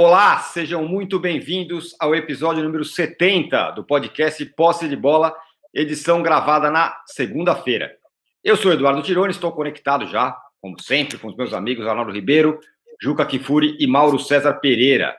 [0.00, 5.34] Olá, sejam muito bem-vindos ao episódio número 70 do podcast Posse de Bola,
[5.74, 7.92] edição gravada na segunda-feira.
[8.44, 12.60] Eu sou Eduardo Tironi, estou conectado já, como sempre, com os meus amigos Arnaldo Ribeiro,
[13.02, 15.16] Juca Kifuri e Mauro César Pereira.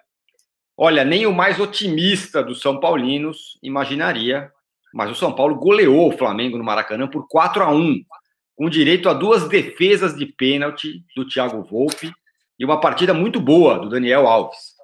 [0.77, 4.50] Olha, nem o mais otimista dos São Paulinos imaginaria,
[4.93, 8.02] mas o São Paulo goleou o Flamengo no Maracanã por 4 a 1
[8.55, 12.13] com direito a duas defesas de pênalti do Thiago Volpe
[12.59, 14.76] e uma partida muito boa do Daniel Alves.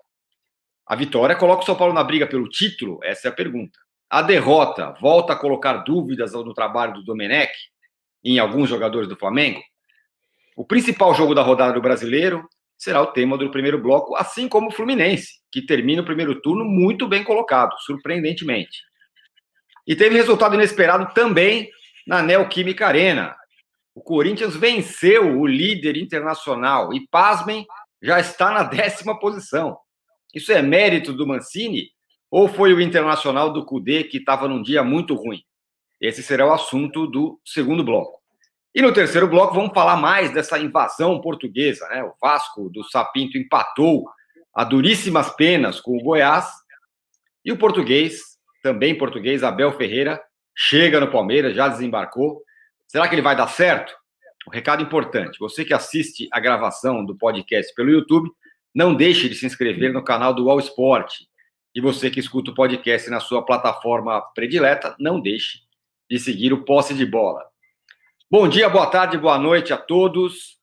[0.88, 3.00] A vitória coloca o São Paulo na briga pelo título?
[3.04, 3.78] Essa é a pergunta.
[4.10, 7.52] A derrota volta a colocar dúvidas no trabalho do Domenech
[8.24, 9.62] em alguns jogadores do Flamengo?
[10.56, 14.68] O principal jogo da rodada do brasileiro será o tema do primeiro bloco, assim como
[14.68, 18.80] o Fluminense, que termina o primeiro turno muito bem colocado, surpreendentemente.
[19.88, 21.70] E teve resultado inesperado também
[22.08, 23.36] na Neoquímica Arena,
[23.96, 27.66] o Corinthians venceu o líder internacional e, pasmem,
[28.02, 29.78] já está na décima posição.
[30.34, 31.88] Isso é mérito do Mancini
[32.30, 35.42] ou foi o internacional do Cudê que estava num dia muito ruim?
[36.02, 38.20] Esse será o assunto do segundo bloco.
[38.74, 42.04] E no terceiro bloco vamos falar mais dessa invasão portuguesa, né?
[42.04, 44.04] O Vasco do Sapinto empatou
[44.54, 46.52] a duríssimas penas com o Goiás
[47.46, 48.22] e o português,
[48.62, 50.22] também português, Abel Ferreira,
[50.54, 52.42] chega no Palmeiras, já desembarcou
[52.88, 53.94] Será que ele vai dar certo?
[54.48, 58.30] Um recado importante: você que assiste a gravação do podcast pelo YouTube,
[58.74, 61.22] não deixe de se inscrever no canal do All Sport.
[61.74, 65.60] E você que escuta o podcast na sua plataforma predileta, não deixe
[66.10, 67.44] de seguir o Posse de Bola.
[68.30, 70.58] Bom dia, boa tarde, boa noite a todos.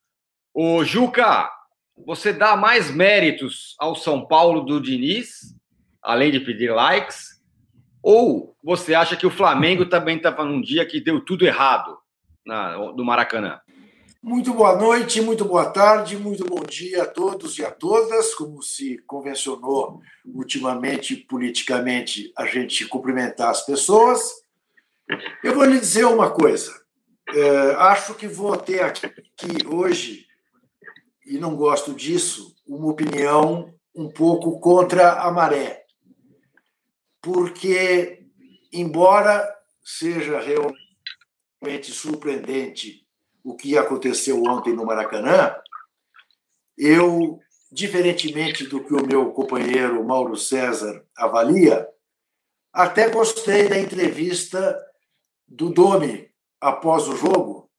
[0.54, 1.50] O Juca,
[2.04, 5.54] você dá mais méritos ao São Paulo do Diniz,
[6.02, 7.40] além de pedir likes,
[8.02, 12.01] ou você acha que o Flamengo também estava num dia que deu tudo errado?
[12.44, 13.60] Na, do Maracanã.
[14.22, 18.32] Muito boa noite, muito boa tarde, muito bom dia a todos e a todas.
[18.34, 24.22] Como se convencionou ultimamente, politicamente, a gente cumprimentar as pessoas.
[25.42, 26.72] Eu vou lhe dizer uma coisa.
[27.34, 30.26] É, acho que vou ter aqui, hoje,
[31.26, 35.82] e não gosto disso, uma opinião um pouco contra a maré.
[37.20, 38.24] Porque,
[38.72, 39.48] embora
[39.82, 40.81] seja realmente
[41.62, 43.06] realmente surpreendente
[43.44, 45.54] o que aconteceu ontem no Maracanã,
[46.76, 47.38] eu,
[47.70, 51.88] diferentemente do que o meu companheiro Mauro César avalia,
[52.72, 54.76] até gostei da entrevista
[55.46, 56.28] do Domi
[56.60, 57.70] após o jogo,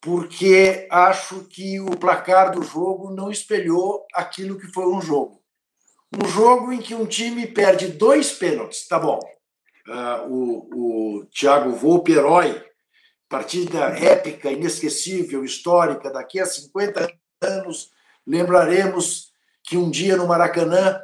[0.00, 5.42] porque acho que o placar do jogo não espelhou aquilo que foi um jogo.
[6.12, 9.20] Um jogo em que um time perde dois pênaltis, tá bom.
[9.88, 12.69] Uh, o, o Thiago Volpe, herói,
[13.30, 16.10] partida épica, inesquecível, histórica.
[16.10, 17.10] Daqui a 50
[17.40, 17.92] anos,
[18.26, 19.32] lembraremos
[19.62, 21.00] que um dia no Maracanã,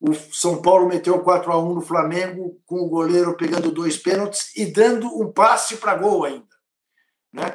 [0.00, 4.54] o São Paulo meteu 4 a 1 no Flamengo, com o goleiro pegando dois pênaltis
[4.56, 6.48] e dando um passe para gol ainda.
[7.32, 7.54] Né?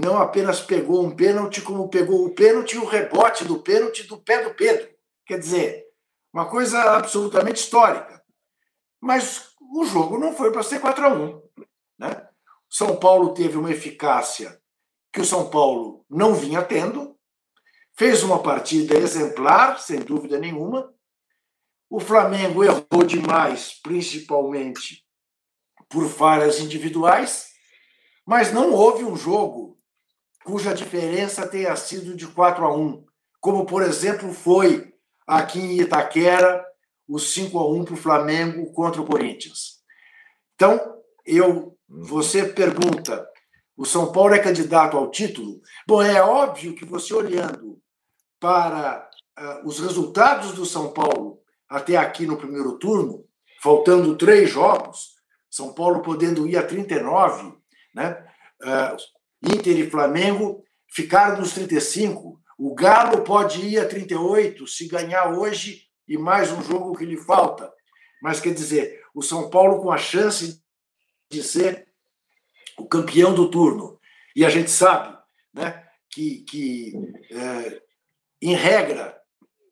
[0.00, 4.18] Não apenas pegou um pênalti, como pegou o pênalti e o rebote do pênalti do
[4.18, 4.88] pé do Pedro.
[5.26, 5.84] Quer dizer,
[6.32, 8.22] uma coisa absolutamente histórica.
[9.00, 11.42] Mas o jogo não foi para ser 4 a 1
[11.98, 12.29] né?
[12.70, 14.60] São Paulo teve uma eficácia
[15.12, 17.18] que o São Paulo não vinha tendo,
[17.96, 20.94] fez uma partida exemplar, sem dúvida nenhuma.
[21.90, 25.04] O Flamengo errou demais, principalmente
[25.88, 27.48] por falhas individuais,
[28.24, 29.76] mas não houve um jogo
[30.44, 33.04] cuja diferença tenha sido de 4 a 1,
[33.40, 34.94] como por exemplo foi
[35.26, 36.64] aqui em Itaquera
[37.08, 39.80] o 5 a 1 para o Flamengo contra o Corinthians.
[40.54, 43.28] Então, eu você pergunta:
[43.76, 45.60] o São Paulo é candidato ao título?
[45.86, 47.80] Bom, é óbvio que você olhando
[48.38, 53.24] para uh, os resultados do São Paulo até aqui no primeiro turno,
[53.60, 55.14] faltando três jogos,
[55.50, 57.54] São Paulo podendo ir a 39,
[57.94, 58.24] né?
[58.62, 62.40] Uh, Inter e Flamengo ficaram nos 35.
[62.58, 67.16] O Galo pode ir a 38 se ganhar hoje e mais um jogo que lhe
[67.16, 67.72] falta.
[68.22, 70.62] Mas quer dizer, o São Paulo com a chance
[71.30, 71.88] de ser
[72.76, 73.98] o campeão do turno.
[74.34, 75.16] E a gente sabe
[75.52, 76.92] né, que, que
[77.30, 77.82] é,
[78.42, 79.18] em regra,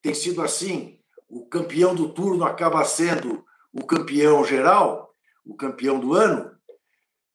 [0.03, 5.13] tem sido assim: o campeão do turno acaba sendo o campeão geral,
[5.45, 6.57] o campeão do ano.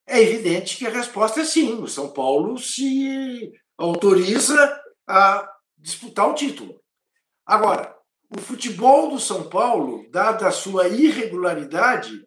[0.06, 1.82] É evidente que a resposta é sim.
[1.82, 6.82] O São Paulo se autoriza a disputar o título.
[7.46, 7.96] Agora,
[8.30, 12.26] o futebol do São Paulo, dada a sua irregularidade,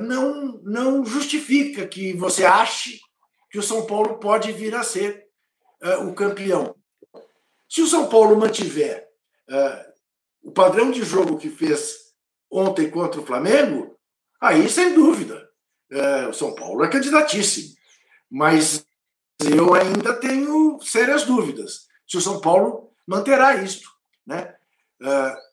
[0.00, 3.00] não, não justifica que você ache
[3.50, 5.24] que o São Paulo pode vir a ser
[5.80, 6.74] é, o campeão.
[7.68, 9.08] Se o São Paulo mantiver
[9.48, 9.92] uh,
[10.42, 11.96] o padrão de jogo que fez
[12.50, 13.96] ontem contra o Flamengo,
[14.40, 15.48] aí sem dúvida,
[16.28, 17.74] o São Paulo é candidatíssimo.
[18.30, 18.84] Mas
[19.40, 23.88] eu ainda tenho sérias dúvidas se o São Paulo manterá isto.
[24.26, 24.54] Né?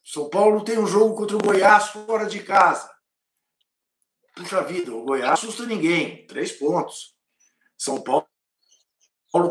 [0.03, 2.89] São Paulo tem um jogo contra o Goiás fora de casa.
[4.35, 7.15] Puxa vida, o Goiás assusta ninguém, três pontos.
[7.77, 8.27] São Paulo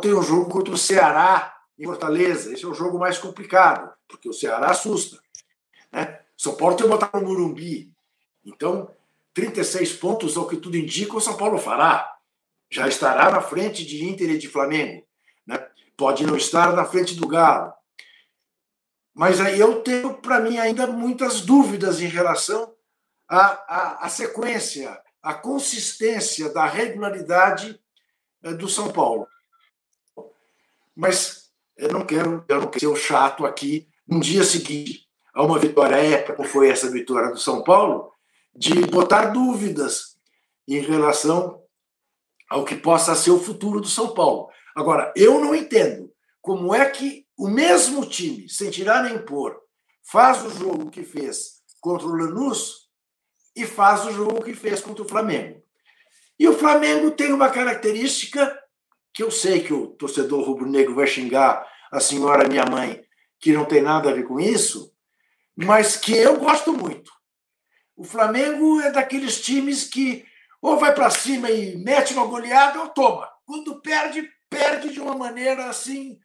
[0.00, 2.52] tem um jogo contra o Ceará em Fortaleza.
[2.52, 5.20] Esse é o jogo mais complicado, porque o Ceará assusta.
[5.92, 6.20] Né?
[6.36, 7.92] São Paulo tem que botar no Murumbi.
[8.44, 8.90] Então,
[9.34, 12.16] 36 pontos, ao que tudo indica, o São Paulo fará.
[12.70, 15.04] Já estará na frente de Inter e de Flamengo.
[15.46, 15.66] Né?
[15.96, 17.72] Pode não estar na frente do Galo.
[19.12, 22.74] Mas aí eu tenho, para mim, ainda muitas dúvidas em relação
[23.30, 27.80] à, à, à sequência, à consistência da regularidade
[28.42, 29.28] eh, do São Paulo.
[30.96, 35.44] Mas eu não quero, eu não quero ser o chato aqui no dia seguinte a
[35.44, 38.12] uma vitória épica, como foi essa vitória do São Paulo,
[38.52, 40.16] de botar dúvidas
[40.66, 41.62] em relação
[42.48, 44.50] ao que possa ser o futuro do São Paulo.
[44.74, 46.12] Agora, eu não entendo
[46.42, 49.56] como é que o mesmo time, sem tirar nem pôr,
[50.02, 52.79] faz o jogo que fez contra o Lanús
[53.60, 55.62] e faz o jogo que fez contra o Flamengo.
[56.38, 58.58] E o Flamengo tem uma característica
[59.12, 63.02] que eu sei que o torcedor rubro-negro vai xingar a senhora minha mãe,
[63.38, 64.94] que não tem nada a ver com isso,
[65.56, 67.10] mas que eu gosto muito.
[67.96, 70.24] O Flamengo é daqueles times que
[70.62, 73.30] ou vai para cima e mete uma goleada ou toma.
[73.44, 76.18] Quando perde, perde de uma maneira assim,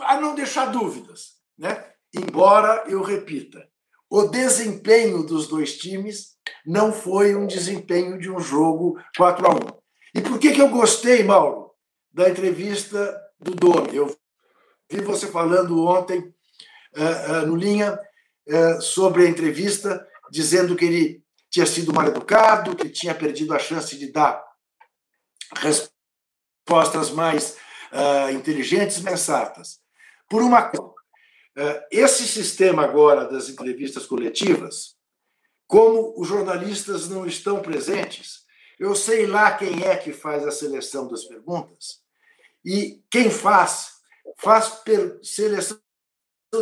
[0.00, 1.38] a não deixar dúvidas.
[1.56, 1.92] Né?
[2.14, 3.68] Embora, eu repita,
[4.10, 9.58] o desempenho dos dois times não foi um desempenho de um jogo 4 a 1
[10.14, 11.72] E por que, que eu gostei, Mauro,
[12.12, 13.96] da entrevista do Domi?
[13.96, 14.16] Eu
[14.90, 17.98] vi você falando ontem uh, uh, no Linha
[18.48, 23.58] uh, sobre a entrevista, dizendo que ele tinha sido mal educado, que tinha perdido a
[23.58, 24.42] chance de dar
[25.56, 27.56] respostas mais
[28.34, 29.80] inteligentes, mais sensatas.
[30.28, 30.97] Por uma coisa,
[31.90, 34.96] esse sistema agora das entrevistas coletivas,
[35.66, 38.44] como os jornalistas não estão presentes,
[38.78, 42.00] eu sei lá quem é que faz a seleção das perguntas,
[42.64, 43.92] e quem faz,
[44.36, 44.82] faz
[45.22, 45.78] seleção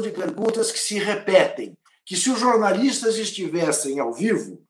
[0.03, 4.65] de perguntas que se repetem, que se os jornalistas estivessem ao vivo,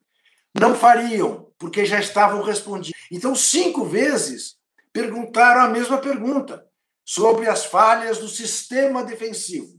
[0.58, 2.98] não fariam, porque já estavam respondidos.
[3.10, 4.56] Então, cinco vezes
[4.92, 6.66] perguntaram a mesma pergunta
[7.04, 9.75] sobre as falhas do sistema defensivo.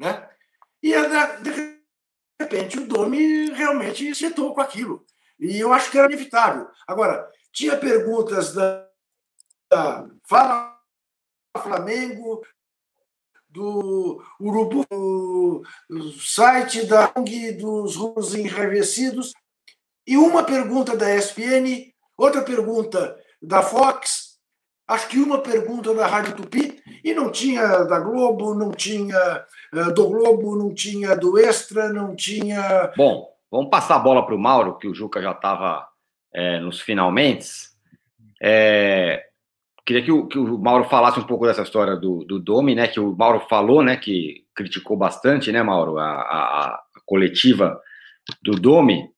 [0.00, 0.26] Né?
[0.82, 0.92] E,
[1.42, 1.78] de
[2.40, 5.04] repente, o Domi realmente se com aquilo.
[5.38, 6.66] E eu acho que era inevitável.
[6.88, 8.88] Agora, tinha perguntas da,
[9.70, 10.74] da Fala
[11.58, 12.42] Flamengo,
[13.48, 14.86] do Urubu,
[15.88, 19.32] do site da ONG dos Russos Enraivecidos,
[20.06, 24.19] e uma pergunta da ESPN, outra pergunta da Fox,
[24.90, 29.94] acho que uma pergunta da Rádio Tupi, e não tinha da Globo, não tinha uh,
[29.94, 32.92] do Globo, não tinha do Extra, não tinha.
[32.96, 35.86] Bom, vamos passar a bola para o Mauro, que o Juca já estava
[36.34, 37.48] é, nos finalmente.
[38.42, 39.24] É,
[39.86, 42.88] queria que o, que o Mauro falasse um pouco dessa história do, do Domi, né?
[42.88, 43.96] Que o Mauro falou, né?
[43.96, 47.80] Que criticou bastante, né, Mauro, a, a, a coletiva
[48.42, 49.08] do Domi.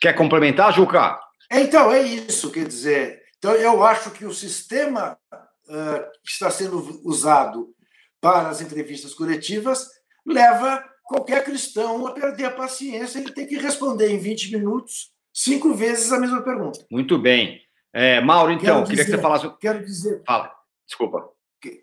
[0.00, 1.18] Quer complementar, Juca?
[1.50, 3.21] Então, é isso, quer dizer.
[3.42, 5.18] Então, eu acho que o sistema
[5.66, 7.74] que está sendo usado
[8.20, 9.88] para as entrevistas coletivas
[10.24, 13.18] leva qualquer cristão a perder a paciência.
[13.18, 16.86] Ele tem que responder em 20 minutos cinco vezes a mesma pergunta.
[16.88, 17.60] Muito bem.
[17.92, 19.52] É, Mauro, então, queria que você falasse.
[19.58, 20.22] Quero dizer.
[20.24, 20.54] Fala,
[20.86, 21.28] desculpa.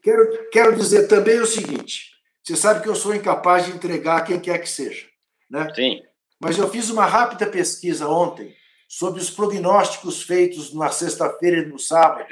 [0.01, 2.12] Quero, quero dizer também o seguinte:
[2.42, 5.08] você sabe que eu sou incapaz de entregar quem quer que seja.
[5.50, 5.70] Né?
[5.75, 6.01] Sim.
[6.39, 8.56] Mas eu fiz uma rápida pesquisa ontem
[8.89, 12.25] sobre os prognósticos feitos na sexta-feira e no sábado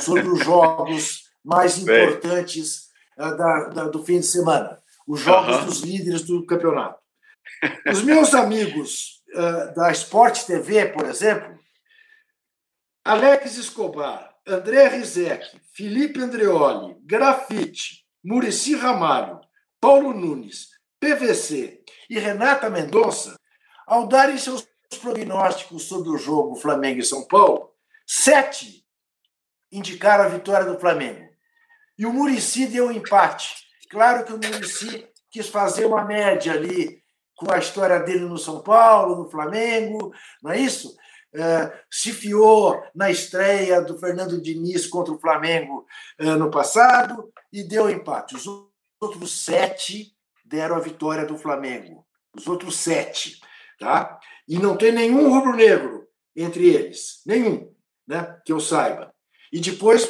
[0.00, 2.88] sobre os jogos mais importantes
[3.18, 5.64] uh, da, da, do fim de semana, os jogos uhum.
[5.66, 6.98] dos líderes do campeonato.
[7.92, 11.58] Os meus amigos uh, da Sport TV, por exemplo,
[13.04, 19.40] Alex Escobar, André Rizek, Felipe Andreoli, Grafite, Murici Ramalho,
[19.78, 23.38] Paulo Nunes, PVC e Renata Mendonça
[23.86, 27.70] ao darem seus prognósticos sobre o jogo Flamengo e São Paulo,
[28.06, 28.84] sete
[29.70, 31.28] indicaram a vitória do Flamengo.
[31.98, 33.66] E o Murici deu um empate.
[33.90, 37.02] Claro que o Murici quis fazer uma média ali
[37.36, 40.96] com a história dele no São Paulo, no Flamengo, não é isso?
[41.34, 45.86] É, se fiou na estreia do Fernando Diniz contra o Flamengo
[46.18, 48.34] é, no passado e deu empate.
[48.34, 48.46] Os
[49.00, 52.04] outros sete deram a vitória do Flamengo.
[52.34, 53.40] Os outros sete.
[53.78, 54.18] Tá?
[54.48, 57.20] E não tem nenhum rubro-negro entre eles.
[57.26, 57.72] Nenhum,
[58.06, 58.40] né?
[58.44, 59.12] que eu saiba.
[59.52, 60.08] E depois,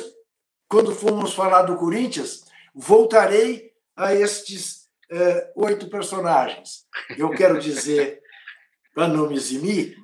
[0.69, 6.87] quando formos falar do Corinthians, voltarei a estes é, oito personagens.
[7.17, 8.21] Eu quero dizer,
[8.95, 9.97] para não me eximir,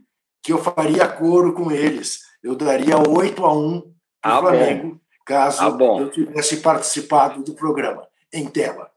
[0.42, 2.20] que eu faria coro com eles.
[2.42, 3.80] Eu daria oito a um
[4.20, 5.00] para o ah, Flamengo, bom.
[5.24, 8.90] caso ah, eu tivesse participado do programa, em tela.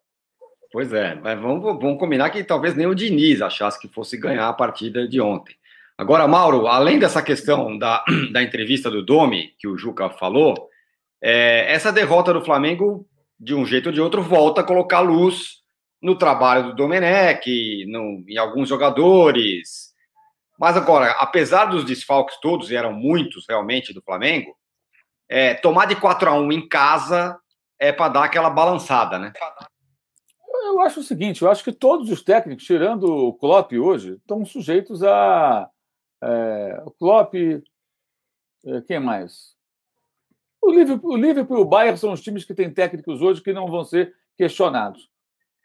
[0.78, 4.48] Pois é, mas vamos, vamos combinar que talvez nem o Diniz achasse que fosse ganhar
[4.48, 5.56] a partida de ontem.
[5.98, 10.70] Agora, Mauro, além dessa questão da, da entrevista do Domi, que o Juca falou,
[11.20, 15.64] é, essa derrota do Flamengo, de um jeito ou de outro, volta a colocar luz
[16.00, 19.96] no trabalho do Domenech, no, em alguns jogadores.
[20.60, 24.56] Mas agora, apesar dos desfalques todos, e eram muitos realmente do Flamengo,
[25.28, 27.36] é, tomar de 4 a 1 em casa
[27.80, 29.34] é para dar aquela balançada, né?
[30.66, 34.46] Eu acho o seguinte, eu acho que todos os técnicos, tirando o Klopp hoje, estão
[34.46, 35.70] sujeitos a
[36.22, 39.56] é, o Klopp, é, quem mais?
[40.62, 43.54] O Liverpool, o Liverpool e o Bayern são os times que têm técnicos hoje que
[43.54, 45.10] não vão ser questionados.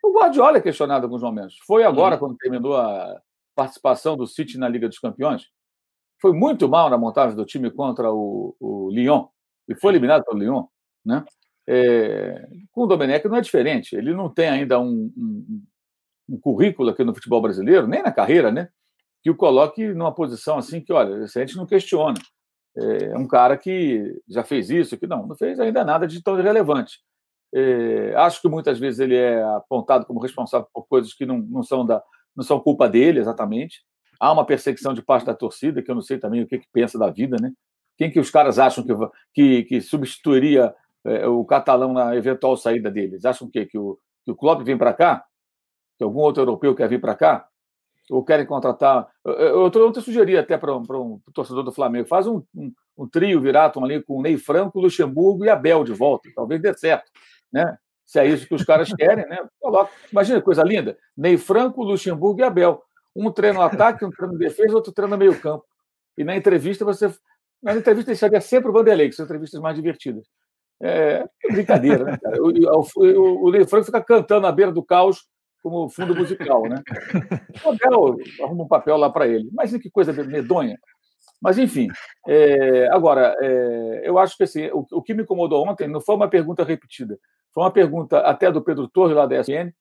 [0.02, 1.58] O Guardiola é questionado em alguns momentos.
[1.66, 2.20] Foi agora, uhum.
[2.20, 3.20] quando terminou a
[3.54, 5.48] participação do City na Liga dos Campeões.
[6.20, 9.26] Foi muito mal na montagem do time contra o, o Lyon.
[9.68, 10.66] E foi eliminado pelo Lyon.
[11.04, 11.24] Né?
[11.68, 13.94] É, com o Domenech não é diferente.
[13.94, 15.62] Ele não tem ainda um, um,
[16.30, 18.68] um currículo aqui no futebol brasileiro, nem na carreira, né?
[19.22, 22.18] que o coloque numa posição assim que, olha, a gente não questiona.
[22.76, 26.34] É um cara que já fez isso, que não, não fez ainda nada de tão
[26.34, 26.98] relevante.
[27.54, 31.62] É, acho que muitas vezes ele é apontado como responsável por coisas que não, não,
[31.62, 32.02] são, da,
[32.34, 33.82] não são culpa dele exatamente.
[34.18, 36.68] Há uma perseguição de parte da torcida, que eu não sei também o que, que
[36.72, 37.52] pensa da vida, né?
[37.98, 38.92] Quem que os caras acham que,
[39.34, 43.24] que, que substituiria é, o catalão na eventual saída deles?
[43.24, 45.24] Acham que, que, o, que o Klopp vem para cá?
[45.98, 47.48] Que algum outro europeu quer vir para cá?
[48.10, 49.08] ou querem contratar.
[49.24, 53.40] Eu, ontem sugeri até para um, um, torcedor do Flamengo: faz um, um, um trio
[53.40, 56.28] virato ali com o Ney Franco, Luxemburgo e Abel de volta.
[56.34, 57.10] Talvez dê certo.
[57.52, 57.76] Né?
[58.04, 59.38] Se é isso que os caras querem, né?
[59.60, 59.90] Coloca.
[60.10, 62.82] Imagina que coisa linda: Ney Franco, Luxemburgo e Abel.
[63.14, 65.64] Um treino no ataque, um treino no defesa, outro treino no meio-campo.
[66.16, 67.12] E na entrevista você.
[67.62, 70.26] Na entrevista deixaria sempre o Vanderlei, que são entrevistas mais divertidas.
[70.82, 72.42] É, é brincadeira, né, cara?
[72.42, 75.26] O, Ney Franco fica cantando na beira do caos
[75.62, 76.82] como fundo musical, né?
[77.64, 79.48] O Abel arruma um papel lá para ele.
[79.48, 80.76] Imagina que coisa medonha.
[81.40, 81.88] Mas, enfim,
[82.26, 86.14] é, agora, é, eu acho que assim, o, o, que me incomodou ontem não foi
[86.14, 87.18] uma pergunta repetida,
[87.52, 89.72] foi uma pergunta até do Pedro Torres, lá da ESPN,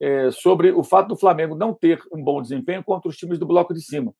[0.00, 3.46] é, sobre o fato do Flamengo não ter um bom desempenho contra os times do
[3.46, 4.14] bloco de cima.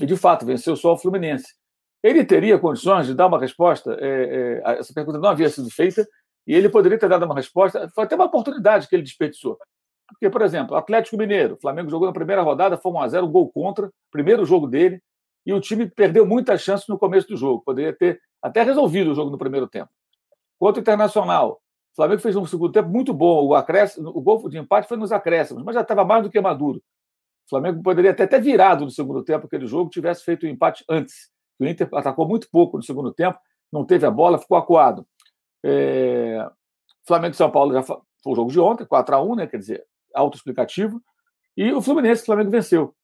[0.00, 1.54] E, de fato, venceu só o Fluminense.
[2.02, 3.96] Ele teria condições de dar uma resposta?
[4.00, 6.06] É, é, essa pergunta não havia sido feita,
[6.46, 7.88] e ele poderia ter dado uma resposta.
[7.94, 9.56] Foi até uma oportunidade que ele desperdiçou.
[10.08, 14.44] Porque, por exemplo, Atlético Mineiro, Flamengo jogou na primeira rodada, foi 1x0, gol contra, primeiro
[14.44, 15.00] jogo dele,
[15.46, 17.62] e o time perdeu muitas chances no começo do jogo.
[17.64, 19.90] Poderia ter até resolvido o jogo no primeiro tempo.
[20.58, 21.60] Contra o Internacional,
[21.92, 23.46] o Flamengo fez um segundo tempo muito bom.
[23.46, 26.78] O, o gol de empate foi nos acréscimos, mas já estava mais do que maduro.
[27.46, 30.84] O Flamengo poderia até ter virado no segundo tempo aquele jogo, tivesse feito o empate
[30.88, 31.31] antes.
[31.58, 33.38] O Inter atacou muito pouco no segundo tempo,
[33.72, 35.06] não teve a bola, ficou acuado.
[35.64, 36.48] É...
[37.06, 39.46] Flamengo e São Paulo já foi o jogo de ontem, 4 a 1 né?
[39.46, 41.02] Quer dizer, autoexplicativo,
[41.56, 42.94] e o Fluminense, o Flamengo venceu.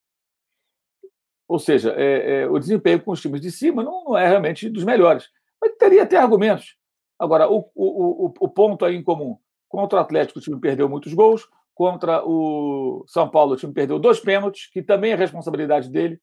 [1.47, 4.69] Ou seja, é, é, o desempenho com os times de cima não, não, é realmente
[4.69, 5.27] dos melhores.
[5.61, 6.75] Mas teria até argumentos.
[7.17, 9.37] Agora, o, o, o, ponto aí em comum:
[9.67, 13.99] contra o Atlético, o time perdeu muitos gols, contra o São Paulo, o time perdeu
[13.99, 16.19] dois pênaltis, que também é responsabilidade dele.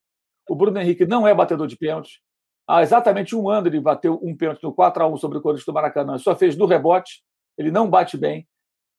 [0.49, 2.21] O Bruno Henrique não é batedor de pênaltis.
[2.69, 5.67] Há exatamente um ano ele bateu um pênalti no 4 a 1 sobre o Corinthians
[5.67, 7.23] do Maracanã, só fez no rebote,
[7.57, 8.47] ele não bate bem.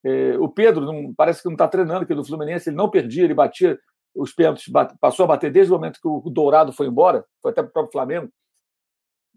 [0.05, 3.23] É, o Pedro não, parece que não está treinando aqui no Fluminense, ele não perdia,
[3.25, 3.77] ele batia
[4.15, 7.61] os pênaltis, passou a bater desde o momento que o Dourado foi embora, foi até
[7.61, 8.31] para o próprio Flamengo,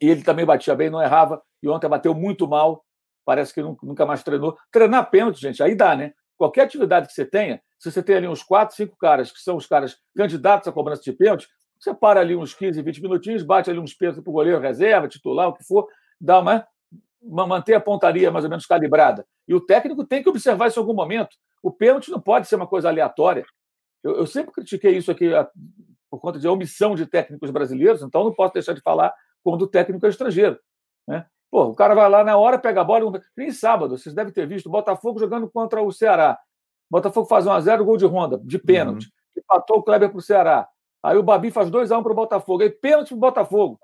[0.01, 2.85] e ele também batia bem, não errava, e ontem bateu muito mal,
[3.25, 4.57] parece que nunca mais treinou.
[4.73, 6.13] Treinar pênalti, gente, aí dá, né?
[6.39, 9.57] Qualquer atividade que você tenha, se você tem ali uns quatro, cinco caras que são
[9.57, 11.47] os caras candidatos à cobrança de pênalti,
[11.81, 15.09] você para ali uns 15, 20 minutinhos, bate ali uns pênaltis para o goleiro, reserva,
[15.09, 15.89] titular, o que for,
[16.21, 16.67] dá uma,
[17.23, 19.27] manter a pontaria mais ou menos calibrada.
[19.49, 21.37] E o técnico tem que observar isso em algum momento.
[21.63, 23.45] O pênalti não pode ser uma coisa aleatória.
[24.05, 25.49] Eu, eu sempre critiquei isso aqui a,
[26.11, 29.67] por conta de omissão de técnicos brasileiros, então não posso deixar de falar quando o
[29.67, 30.59] técnico é estrangeiro.
[31.09, 31.25] Né?
[31.51, 33.21] Pô, o cara vai lá na hora, pega a bola.
[33.37, 36.39] Nem sábado, vocês devem ter visto o Botafogo jogando contra o Ceará.
[36.91, 39.07] O Botafogo faz 1x0, gol de ronda, de pênalti.
[39.07, 39.43] Uhum.
[39.43, 40.69] Empatou o Kleber para o Ceará.
[41.03, 42.63] Aí o Babi faz 2x1 para o Botafogo.
[42.63, 43.81] Aí pênalti para o Botafogo.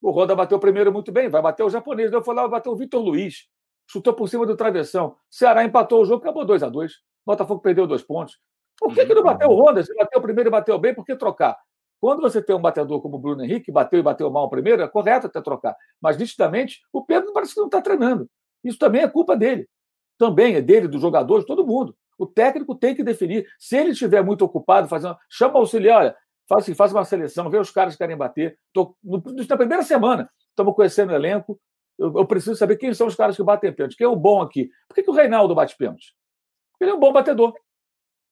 [0.00, 2.12] O Roda bateu primeiro muito bem, vai bater o japonês.
[2.12, 3.48] Eu lá, bateu o Vitor Luiz.
[3.86, 5.16] Chutou por cima do travessão.
[5.30, 6.92] Ceará empatou o jogo, acabou 2 a 2
[7.26, 8.38] Botafogo perdeu dois pontos.
[8.78, 9.82] Por que, que não bateu o Honda?
[9.82, 11.56] Se bateu o primeiro e bateu bem, por que trocar?
[12.00, 14.82] Quando você tem um batedor como o Bruno Henrique, bateu e bateu mal o primeiro,
[14.82, 15.76] é correto até trocar.
[16.00, 18.30] Mas, nitidamente, o Pedro parece que não está treinando.
[18.64, 19.68] Isso também é culpa dele.
[20.16, 21.94] Também é dele, dos jogadores, de todo mundo.
[22.16, 23.46] O técnico tem que definir.
[23.58, 26.16] Se ele estiver muito ocupado, fazendo, chama o auxiliar, olha,
[26.48, 28.58] faz, faz uma seleção, vê os caras que querem bater.
[28.72, 31.60] Tô, no, na primeira semana, estamos conhecendo o elenco.
[31.98, 33.96] Eu, eu, preciso saber quem são os caras que batem pênalti.
[33.96, 34.70] Quem é o bom aqui?
[34.88, 36.14] Por que, que o Reinaldo bate pênalti?
[36.80, 37.52] Ele é um bom batedor.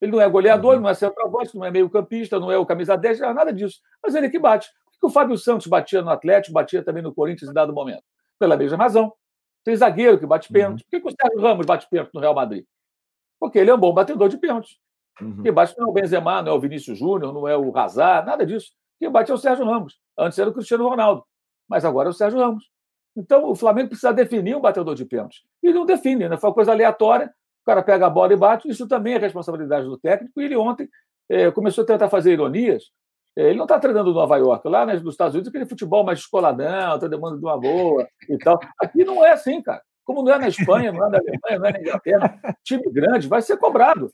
[0.01, 0.83] Ele não é goleador, uhum.
[0.83, 3.81] não é centroavante, não é meio-campista, não é o camisa 10, não é nada disso.
[4.03, 4.69] Mas ele que bate.
[4.85, 8.05] Por que o Fábio Santos batia no Atlético, batia também no Corinthians em dado momento?
[8.39, 9.13] Pela mesma razão.
[9.65, 10.81] Tem zagueiro que bate pênalti.
[10.81, 10.85] Uhum.
[10.85, 12.65] Por que, que o Sérgio Ramos bate pênalti no Real Madrid?
[13.41, 14.79] Porque ele é um bom batedor de pênalti.
[15.21, 15.43] Uhum.
[15.43, 18.27] Quem bate não é o Benzema, não é o Vinícius Júnior, não é o Hazard,
[18.27, 18.73] nada disso.
[18.99, 19.99] Quem bate é o Sérgio Ramos.
[20.19, 21.25] Antes era o Cristiano Ronaldo,
[21.69, 22.65] mas agora é o Sérgio Ramos.
[23.17, 25.43] Então o Flamengo precisa definir um batedor de pênalti.
[25.63, 26.37] E não define, né?
[26.37, 27.33] Foi uma coisa aleatória
[27.63, 30.41] o cara pega a bola e bate, isso também é responsabilidade do técnico.
[30.41, 30.89] E ele ontem
[31.29, 32.85] é, começou a tentar fazer ironias.
[33.37, 36.05] É, ele não está treinando no Nova York, lá né, nos Estados Unidos, aquele futebol
[36.05, 38.61] mais escoladão, todo mundo de uma boa e tal.
[38.81, 39.83] Aqui não é assim, cara.
[40.05, 42.41] Como não é na Espanha, não é na Alemanha, não é na Inglaterra.
[42.63, 44.13] Time grande vai ser cobrado.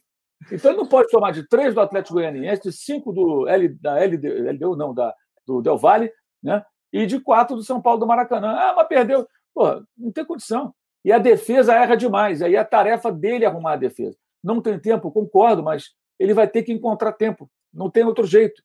[0.51, 3.99] Então ele não pode tomar de três do Atlético Goianiense, de cinco do L, da
[3.99, 5.13] LD, LDU, não, da,
[5.45, 6.63] do Del Valle, né?
[6.93, 8.55] e de quatro do São Paulo do Maracanã.
[8.55, 9.27] Ah, mas perdeu.
[9.53, 10.73] Pô, não tem condição.
[11.03, 12.41] E a defesa erra demais.
[12.41, 14.15] Aí é tarefa dele arrumar a defesa.
[14.43, 17.49] Não tem tempo, concordo, mas ele vai ter que encontrar tempo.
[17.73, 18.61] Não tem outro jeito.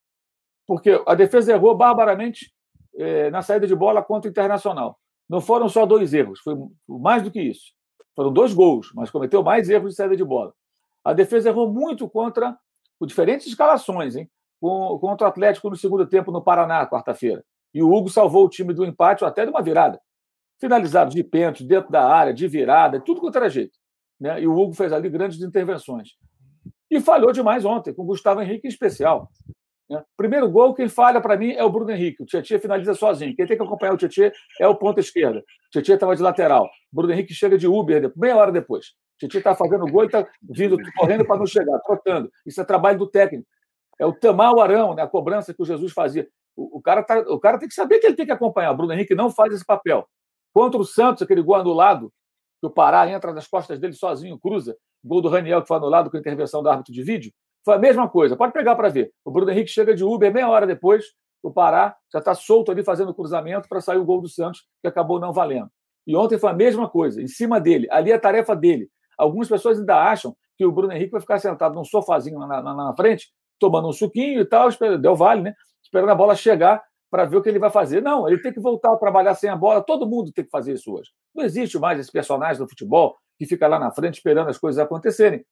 [0.66, 2.52] Porque a defesa errou barbaramente
[2.96, 4.98] é, na saída de bola contra o Internacional.
[5.28, 6.54] Não foram só dois erros, foi
[6.86, 7.72] mais do que isso.
[8.14, 10.52] Foram dois gols, mas cometeu mais erros de saída de bola.
[11.08, 12.54] A defesa errou muito contra
[12.98, 14.28] com diferentes escalações, hein?
[14.60, 17.42] Com, contra o Atlético no segundo tempo no Paraná, quarta-feira.
[17.72, 19.98] E o Hugo salvou o time do empate ou até de uma virada
[20.60, 23.78] finalizados de pênalti, dentro da área, de virada, tudo quanto era jeito.
[24.20, 24.42] Né?
[24.42, 26.10] E o Hugo fez ali grandes intervenções.
[26.90, 29.30] E falhou demais ontem, com o Gustavo Henrique em especial.
[29.88, 30.04] Né?
[30.14, 32.22] Primeiro gol, quem falha para mim é o Bruno Henrique.
[32.22, 33.34] O Tietchan finaliza sozinho.
[33.34, 34.30] Quem tem que acompanhar o Tietchan
[34.60, 35.38] é o ponto esquerda.
[35.38, 36.68] O Tietchan estava de lateral.
[36.92, 38.94] Bruno Henrique chega de Uber meia hora depois.
[39.18, 42.30] O Tietchan está fazendo gol e está vindo correndo para não chegar, trotando.
[42.46, 43.48] Isso é trabalho do técnico.
[43.98, 45.02] É o tamar o arão, né?
[45.02, 46.28] a cobrança que o Jesus fazia.
[46.56, 48.70] O, o, cara tá, o cara tem que saber que ele tem que acompanhar.
[48.70, 50.06] O Bruno Henrique não faz esse papel.
[50.54, 52.12] Contra o Santos, aquele gol anulado,
[52.60, 54.76] que o Pará entra nas costas dele sozinho, cruza.
[55.04, 57.32] Gol do Raniel, que foi anulado com a intervenção do árbitro de vídeo.
[57.64, 58.36] Foi a mesma coisa.
[58.36, 59.12] Pode pegar para ver.
[59.24, 61.06] O Bruno Henrique chega de Uber meia hora depois.
[61.42, 64.88] O Pará já está solto ali fazendo cruzamento para sair o gol do Santos, que
[64.88, 65.70] acabou não valendo.
[66.06, 67.86] E ontem foi a mesma coisa, em cima dele.
[67.90, 68.88] Ali é a tarefa dele.
[69.18, 72.74] Algumas pessoas ainda acham que o Bruno Henrique vai ficar sentado num sofazinho na, na,
[72.74, 73.28] na frente,
[73.58, 74.68] tomando um suquinho e tal,
[75.00, 75.54] deu vale, né?
[75.82, 78.02] Esperando a bola chegar para ver o que ele vai fazer.
[78.02, 79.82] Não, ele tem que voltar a trabalhar sem a bola.
[79.82, 81.10] Todo mundo tem que fazer isso hoje.
[81.34, 84.78] Não existe mais esse personagem do futebol que fica lá na frente esperando as coisas
[84.78, 85.44] acontecerem.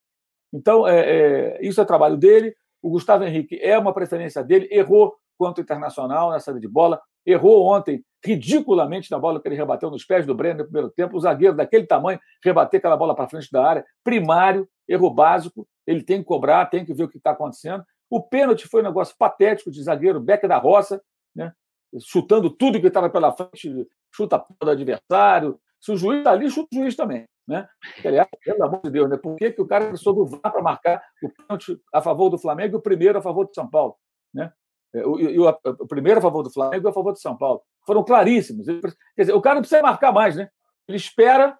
[0.52, 2.55] Então, é, é, isso é trabalho dele.
[2.83, 4.68] O Gustavo Henrique é uma preferência dele.
[4.70, 7.00] Errou quanto internacional na saída de bola.
[7.24, 11.16] Errou ontem, ridiculamente, na bola que ele rebateu nos pés do Breno no primeiro tempo.
[11.16, 13.84] O zagueiro daquele tamanho rebater aquela bola para frente da área.
[14.02, 15.66] Primário, erro básico.
[15.86, 17.84] Ele tem que cobrar, tem que ver o que está acontecendo.
[18.10, 21.00] O pênalti foi um negócio patético de zagueiro Beck da Roça
[21.36, 21.52] né?
[22.00, 25.60] chutando tudo que estava pela frente, chuta a do adversário.
[25.80, 27.26] Se o juiz está ali, chuta o juiz também.
[27.46, 27.68] Né?
[28.04, 29.16] Aliás, pelo amor de Deus, né?
[29.16, 32.38] por que, que o cara precisou do VAR para marcar o pênalti a favor do
[32.38, 33.94] Flamengo e o primeiro a favor de São Paulo?
[34.34, 34.52] Né?
[34.94, 37.62] É, o, o, o, primeiro a favor do Flamengo e a favor de São Paulo.
[37.87, 38.66] Foram claríssimos.
[38.66, 40.51] Quer dizer, o cara não precisa marcar mais, né?
[40.88, 41.59] Ele espera,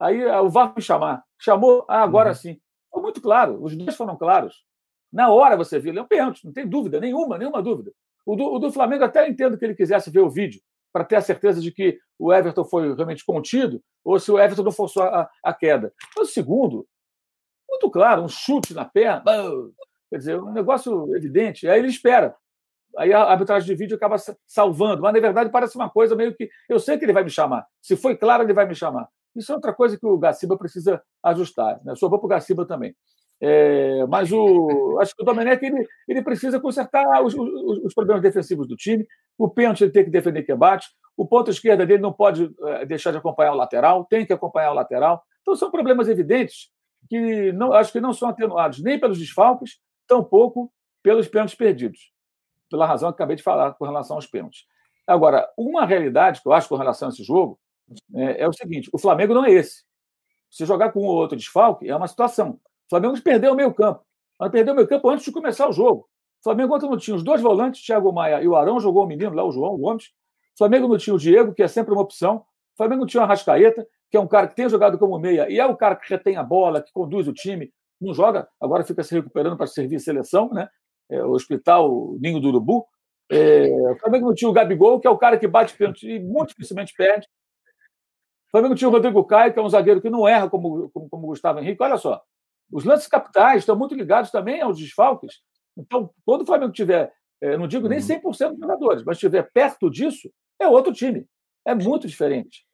[0.00, 1.22] aí o VAR me chamar.
[1.38, 2.34] Chamou, ah, agora uhum.
[2.34, 2.60] sim.
[2.90, 4.64] Foi muito claro, os dois foram claros.
[5.12, 7.92] Na hora você viu, ele é um pênalti, não tem dúvida nenhuma, nenhuma dúvida.
[8.24, 10.60] O do, o do Flamengo até entendo que ele quisesse ver o vídeo
[10.92, 14.64] para ter a certeza de que o Everton foi realmente contido ou se o Everton
[14.64, 15.92] não forçou a, a queda.
[16.16, 16.86] Mas o segundo,
[17.68, 19.22] muito claro, um chute na perna,
[20.10, 21.68] quer dizer, um negócio evidente.
[21.68, 22.36] Aí ele espera.
[22.98, 26.48] Aí a arbitragem de vídeo acaba salvando, mas na verdade parece uma coisa meio que.
[26.68, 27.66] Eu sei que ele vai me chamar.
[27.80, 29.08] Se foi claro, ele vai me chamar.
[29.34, 31.80] Isso é outra coisa que o Gaciba precisa ajustar.
[31.84, 31.94] Né?
[31.94, 32.94] Sobrou para o Gaciba também.
[33.42, 38.22] É, mas o, acho que o Domenech ele, ele precisa consertar os, os, os, problemas
[38.22, 39.06] defensivos do time.
[39.38, 40.88] O pênalti ele tem que defender que bate.
[41.16, 44.72] O ponto esquerda dele não pode é, deixar de acompanhar o lateral, tem que acompanhar
[44.72, 45.22] o lateral.
[45.42, 46.70] Então são problemas evidentes
[47.08, 50.70] que não, acho que não são atenuados nem pelos desfalques, tampouco
[51.02, 52.12] pelos pênaltis perdidos,
[52.70, 54.64] pela razão que acabei de falar com relação aos pênaltis.
[55.06, 57.58] Agora, uma realidade que eu acho com relação a esse jogo
[58.14, 59.82] é, é o seguinte: o Flamengo não é esse.
[60.48, 62.52] Se jogar com um ou outro desfalque, é uma situação.
[62.52, 64.04] O Flamengo perdeu o meio campo.
[64.38, 66.08] Mas perdeu o meio campo antes de começar o jogo.
[66.40, 69.06] O Flamengo ontem não tinha os dois volantes, Thiago Maia e o Arão, jogou o
[69.06, 70.06] menino lá, o João Gomes.
[70.54, 72.36] O Flamengo não tinha o Diego, que é sempre uma opção.
[72.74, 75.48] O Flamengo não tinha o Arrascaeta, que é um cara que tem jogado como meia
[75.50, 77.70] e é o cara que retém a bola, que conduz o time.
[78.00, 80.68] não joga, agora fica se recuperando para servir seleção, né?
[81.10, 82.86] É, o Hospital Ninho do Urubu.
[83.30, 86.18] É, o Flamengo não tinha o Gabigol, que é o cara que bate pênalti e
[86.18, 87.26] muito dificilmente perde.
[88.48, 91.08] O Flamengo tinha o Rodrigo Caio, que é um zagueiro que não erra como, como,
[91.08, 91.82] como Gustavo Henrique.
[91.82, 92.20] Olha só,
[92.72, 95.40] os lances capitais estão muito ligados também aos desfalques.
[95.76, 98.50] Então, quando o Flamengo tiver, é, não digo nem 100% uhum.
[98.50, 101.26] dos jogadores, mas estiver perto disso, é outro time.
[101.64, 102.64] É muito diferente.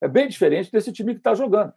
[0.00, 1.72] É bem diferente desse time que está jogando.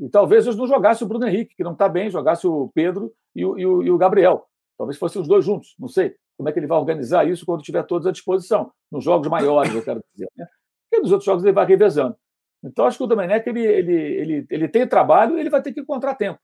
[0.00, 3.12] E talvez eles não jogasse o Bruno Henrique, que não está bem, jogasse o Pedro
[3.34, 4.46] e o, e, o, e o, Gabriel.
[4.78, 6.14] Talvez fossem os dois juntos, não sei.
[6.36, 8.72] Como é que ele vai organizar isso quando tiver todos à disposição?
[8.90, 10.30] Nos jogos maiores, eu quero dizer.
[10.36, 10.46] Né?
[10.88, 12.16] Porque nos outros jogos ele vai revezando.
[12.62, 15.72] Então, acho que o Domenech ele, ele, ele, ele tem trabalho e ele vai ter
[15.72, 16.38] que encontrar tempo.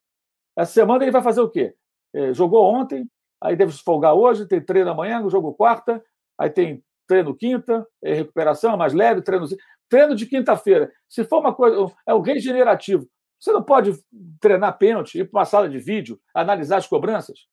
[0.56, 1.74] Essa semana ele vai fazer o quê?
[2.12, 3.08] É, jogou ontem,
[3.40, 6.02] aí deve folgar hoje, tem treino amanhã, jogo quarta,
[6.38, 9.46] aí tem treino quinta, é recuperação mais leve, treino,
[9.88, 10.92] treino de quinta-feira.
[11.08, 13.08] Se for uma coisa, é o regenerativo.
[13.40, 13.92] Você não pode
[14.40, 17.46] treinar pênalti, ir para uma sala de vídeo, analisar as cobranças.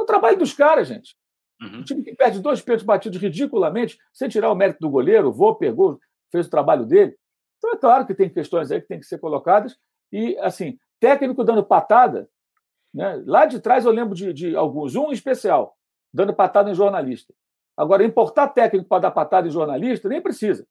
[0.00, 1.14] É o trabalho dos caras, gente.
[1.60, 1.80] Uhum.
[1.80, 5.54] O time que perde dois pênaltis batidos ridiculamente, sem tirar o mérito do goleiro, vou,
[5.54, 6.00] pegou,
[6.32, 7.14] fez o trabalho dele.
[7.58, 9.76] Então é claro que tem questões aí que tem que ser colocadas.
[10.10, 12.28] E, assim, técnico dando patada,
[12.92, 13.22] né?
[13.26, 15.76] lá de trás eu lembro de, de alguns, um em especial,
[16.12, 17.34] dando patada em jornalista.
[17.76, 20.66] Agora, importar técnico para dar patada em jornalista, nem precisa.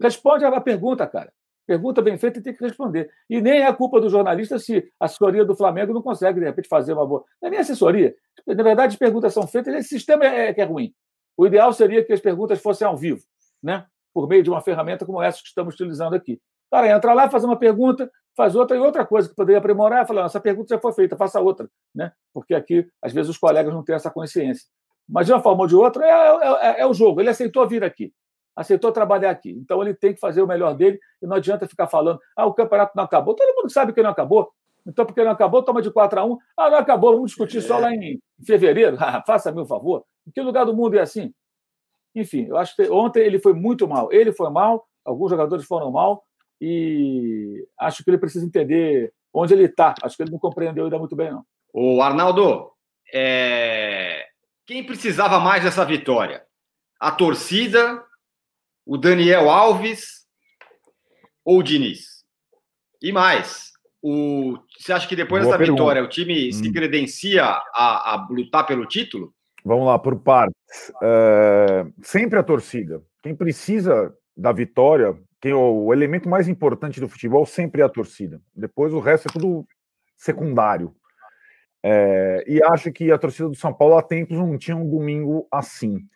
[0.00, 1.32] Responde a pergunta, cara.
[1.66, 3.10] Pergunta bem feita e tem que responder.
[3.28, 6.46] E nem é a culpa do jornalista se a assessoria do Flamengo não consegue, de
[6.46, 7.24] repente, fazer uma boa.
[7.40, 8.14] Não é nem assessoria.
[8.46, 10.92] Na verdade, as perguntas são feitas, esse sistema é, é que é ruim.
[11.36, 13.22] O ideal seria que as perguntas fossem ao vivo,
[13.62, 13.86] né?
[14.14, 16.40] por meio de uma ferramenta como essa que estamos utilizando aqui.
[16.70, 20.06] Cara entra lá, faz uma pergunta, faz outra, e outra coisa que poderia aprimorar é
[20.06, 21.68] falar: essa pergunta já foi feita, faça outra.
[21.94, 22.12] Né?
[22.32, 24.66] Porque aqui, às vezes, os colegas não têm essa consciência.
[25.08, 27.20] Mas, de uma forma ou de outra, é, é, é, é o jogo.
[27.20, 28.12] Ele aceitou vir aqui
[28.54, 29.50] aceitou trabalhar aqui.
[29.50, 32.54] Então ele tem que fazer o melhor dele e não adianta ficar falando: ah, o
[32.54, 33.34] campeonato não acabou.
[33.34, 34.52] Todo mundo sabe que não acabou.
[34.86, 37.78] Então, porque não acabou, toma de 4 a 1 Ah, não acabou, vamos discutir só
[37.78, 38.96] lá em fevereiro.
[39.26, 40.04] Faça-me um favor.
[40.26, 41.32] Em que lugar do mundo é assim?
[42.14, 44.12] Enfim, eu acho que ontem ele foi muito mal.
[44.12, 46.22] Ele foi mal, alguns jogadores foram mal,
[46.60, 49.94] e acho que ele precisa entender onde ele está.
[50.02, 51.44] Acho que ele não compreendeu ainda muito bem, não.
[51.72, 52.70] O Arnaldo,
[53.12, 54.26] é...
[54.64, 56.44] quem precisava mais dessa vitória?
[57.00, 58.04] A torcida
[58.86, 60.26] o Daniel Alves
[61.44, 62.24] ou o Diniz?
[63.02, 65.82] E mais, o, você acha que depois Boa dessa pergunta.
[65.82, 66.52] vitória o time hum.
[66.52, 69.34] se credencia a, a, lutar pelo título?
[69.64, 70.54] Vamos lá, por partes.
[71.02, 73.02] É, sempre a torcida.
[73.22, 77.88] Quem precisa da vitória, quem, o, o elemento mais importante do futebol sempre é a
[77.88, 78.42] torcida.
[78.54, 79.66] Depois o resto é tudo
[80.16, 80.94] secundário.
[81.82, 85.46] É, e acho que a torcida do São Paulo há tempos não tinha um domingo
[85.50, 86.06] assim.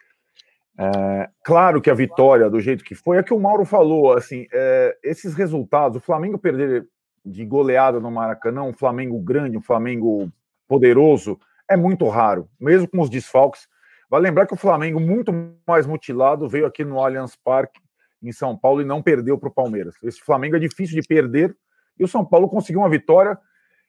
[0.79, 4.47] É, claro que a vitória, do jeito que foi, é que o Mauro falou, assim,
[4.53, 6.87] é, esses resultados, o Flamengo perder
[7.25, 10.31] de goleada no Maracanã, um Flamengo grande, um Flamengo
[10.69, 11.39] poderoso,
[11.69, 13.67] é muito raro, mesmo com os desfalques.
[14.09, 15.33] Vai lembrar que o Flamengo, muito
[15.67, 17.81] mais mutilado, veio aqui no Allianz Parque,
[18.23, 19.97] em São Paulo, e não perdeu para o Palmeiras.
[20.03, 21.55] Esse Flamengo é difícil de perder,
[21.99, 23.37] e o São Paulo conseguiu uma vitória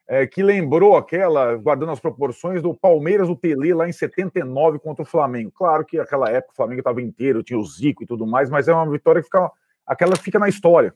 [0.09, 5.03] é, que lembrou aquela, guardando as proporções, do Palmeiras, do Tele, lá em 79 contra
[5.03, 5.51] o Flamengo.
[5.51, 8.67] Claro que aquela época o Flamengo estava inteiro, tinha o Zico e tudo mais, mas
[8.67, 9.51] é uma vitória que fica,
[9.85, 10.95] aquela fica na história,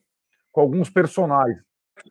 [0.52, 1.62] com alguns personagens.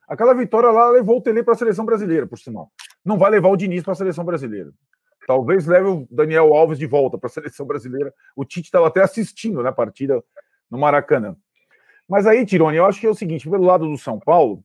[0.09, 2.71] Aquela vitória lá levou o Tele para a seleção brasileira, por sinal.
[3.05, 4.71] Não vai levar o Diniz para a seleção brasileira.
[5.27, 8.15] Talvez leve o Daniel Alves de volta para a seleção brasileira.
[8.37, 10.23] O Tite estava até assistindo né, a partida
[10.71, 11.35] no Maracanã.
[12.09, 14.63] Mas aí, Tirone, eu acho que é o seguinte: pelo lado do São Paulo,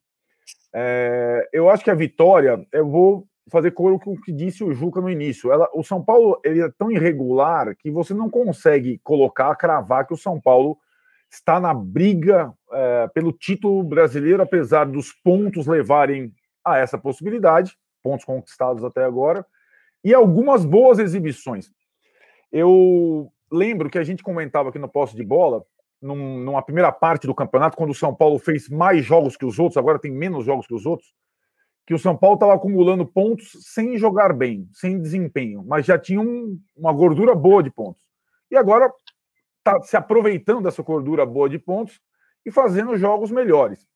[0.80, 5.02] é, eu acho que a vitória, eu vou fazer com o que disse o Juca
[5.02, 5.52] no início.
[5.52, 10.13] Ela, o São Paulo ele é tão irregular que você não consegue colocar, cravar que
[10.13, 10.78] o São Paulo
[11.32, 16.32] está na briga é, pelo título brasileiro, apesar dos pontos levarem
[16.63, 19.44] a essa possibilidade, pontos conquistados até agora,
[20.04, 21.72] e algumas boas exibições.
[22.52, 25.66] Eu lembro que a gente comentava aqui no posto de bola
[26.02, 29.60] num, numa primeira parte do campeonato, quando o São Paulo fez mais jogos que os
[29.60, 31.14] outros, agora tem menos jogos que os outros,
[31.86, 36.20] que o São Paulo estava acumulando pontos sem jogar bem, sem desempenho, mas já tinha
[36.20, 38.04] um, uma gordura boa de pontos.
[38.52, 38.92] E agora
[39.60, 42.00] está se aproveitando dessa gordura boa de pontos
[42.46, 43.88] e fazendo jogos melhores.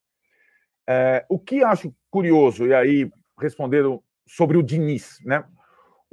[0.88, 5.44] É, o que acho curioso, e aí respondendo sobre o Diniz, né?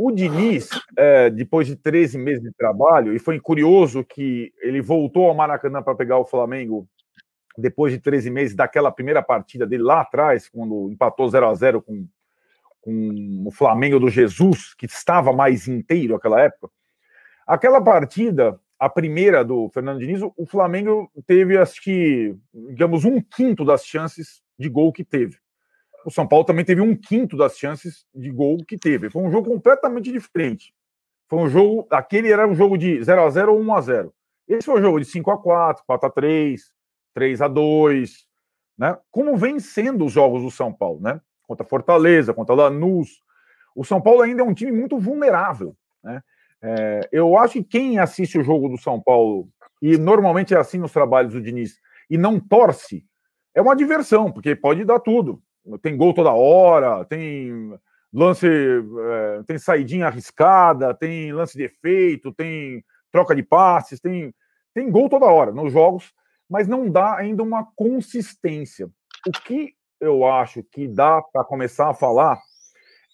[0.00, 5.26] O Diniz, é, depois de 13 meses de trabalho, e foi curioso que ele voltou
[5.26, 6.88] ao Maracanã para pegar o Flamengo
[7.58, 11.82] depois de 13 meses daquela primeira partida dele lá atrás, quando empatou 0 a 0
[11.82, 12.06] com,
[12.80, 16.72] com o Flamengo do Jesus, que estava mais inteiro naquela época.
[17.44, 22.36] Aquela partida, a primeira do Fernando Diniz, o Flamengo teve, acho que,
[22.68, 25.38] digamos, um quinto das chances de gol que teve.
[26.04, 29.10] O São Paulo também teve um quinto das chances de gol que teve.
[29.10, 30.72] Foi um jogo completamente diferente.
[31.28, 31.86] Foi um jogo.
[31.90, 34.14] Aquele era um jogo de 0 a 0 ou 1 a 0
[34.48, 36.62] Esse foi um jogo de 5 a 4 4 a 3
[37.14, 38.28] 3 a 2
[38.78, 38.96] né?
[39.10, 41.20] Como vem sendo os jogos do São Paulo, né?
[41.42, 43.20] Contra Fortaleza, contra Lanús.
[43.74, 46.22] O São Paulo ainda é um time muito vulnerável, né?
[46.62, 49.48] É, eu acho que quem assiste o jogo do São Paulo,
[49.80, 51.78] e normalmente é assim nos trabalhos do Diniz,
[52.10, 53.04] e não torce,
[53.54, 55.40] é uma diversão, porque pode dar tudo.
[55.82, 57.78] Tem gol toda hora, tem
[58.12, 64.34] lance, é, tem saidinha arriscada, tem lance de efeito, tem troca de passes, tem,
[64.74, 66.12] tem gol toda hora nos jogos,
[66.48, 68.88] mas não dá ainda uma consistência.
[69.26, 72.38] O que eu acho que dá para começar a falar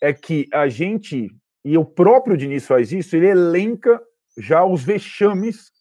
[0.00, 1.30] é que a gente,
[1.64, 4.00] e o próprio Diniz faz isso, ele elenca
[4.36, 5.72] já os vexames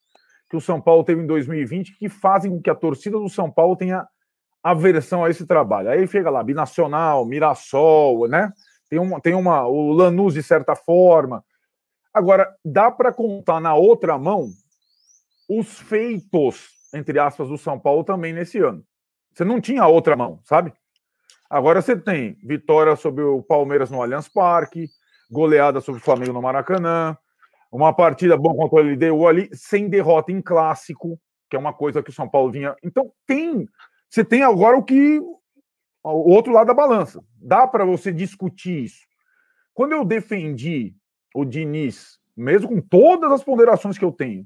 [0.49, 3.51] que o São Paulo teve em 2020 que fazem com que a torcida do São
[3.51, 4.07] Paulo tenha
[4.63, 5.89] aversão a esse trabalho.
[5.89, 8.51] Aí chega lá, Binacional, Mirassol, né?
[8.89, 11.43] Tem uma, tem uma o Lanús de certa forma.
[12.13, 14.49] Agora, dá para contar na outra mão
[15.49, 18.83] os feitos, entre aspas, do São Paulo também nesse ano.
[19.33, 20.71] Você não tinha outra mão, sabe?
[21.49, 24.87] Agora você tem vitória sobre o Palmeiras no Allianz Parque,
[25.29, 27.17] goleada sobre o Flamengo no Maracanã,
[27.71, 32.03] uma partida bom contra o LDU ali, sem derrota em clássico, que é uma coisa
[32.03, 32.75] que o São Paulo vinha.
[32.83, 33.67] Então tem,
[34.13, 35.19] você tem agora o que
[36.03, 37.19] o outro lado da balança.
[37.35, 39.07] Dá para você discutir isso.
[39.73, 40.95] Quando eu defendi
[41.33, 44.45] o Diniz, mesmo com todas as ponderações que eu tenho,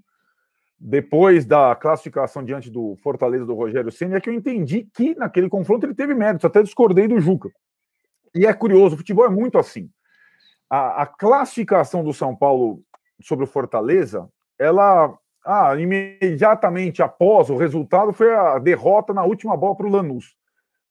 [0.80, 5.50] depois da classificação diante do Fortaleza do Rogério Senna, é que eu entendi que naquele
[5.50, 7.50] confronto ele teve méritos, até discordei do Juca.
[8.34, 9.90] E é curioso, o futebol é muito assim.
[10.70, 12.82] A, a classificação do São Paulo
[13.22, 15.14] sobre o Fortaleza, ela
[15.48, 20.36] ah, imediatamente após o resultado foi a derrota na última bola para o Lanús.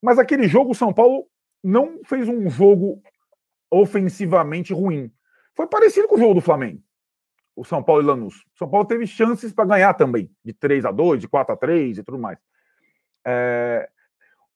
[0.00, 1.26] Mas aquele jogo, o São Paulo
[1.62, 3.02] não fez um jogo
[3.70, 5.12] ofensivamente ruim.
[5.54, 6.80] Foi parecido com o jogo do Flamengo,
[7.54, 8.36] o São Paulo e Lanús.
[8.54, 11.56] O São Paulo teve chances para ganhar também, de 3 a 2 de 4 a
[11.56, 12.38] 3 e tudo mais.
[13.26, 13.90] É...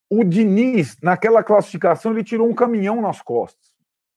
[0.09, 3.71] O Diniz, naquela classificação, ele tirou um caminhão nas costas.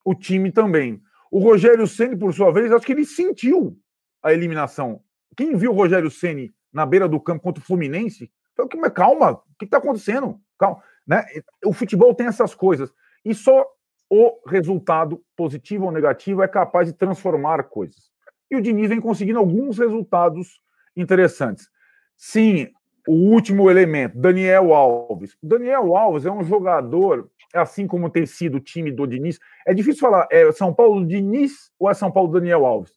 [0.06, 1.02] O time também.
[1.30, 3.78] O Rogério Ceni, por sua vez, acho que ele sentiu
[4.24, 5.02] a eliminação.
[5.36, 9.32] Quem viu o Rogério Ceni na beira do campo contra o Fluminense, falou que, calma,
[9.32, 10.40] o que está acontecendo?
[10.58, 10.82] Calma.
[11.06, 11.24] Né?
[11.66, 12.92] O futebol tem essas coisas.
[13.24, 13.66] E só
[14.10, 18.12] o resultado positivo ou negativo é capaz de transformar coisas.
[18.50, 20.62] E o Diniz vem conseguindo alguns resultados
[20.96, 21.68] interessantes.
[22.16, 22.70] Sim,
[23.08, 25.36] o último elemento, Daniel Alves.
[25.42, 29.40] Daniel Alves é um jogador, assim como tem sido o time do Diniz.
[29.66, 32.94] É difícil falar, é São Paulo Diniz ou é São Paulo Daniel Alves?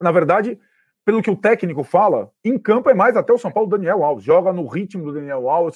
[0.00, 0.58] Na verdade,
[1.10, 4.24] pelo que o técnico fala, em campo é mais até o São Paulo Daniel Alves.
[4.24, 5.74] Joga no ritmo do Daniel Alves.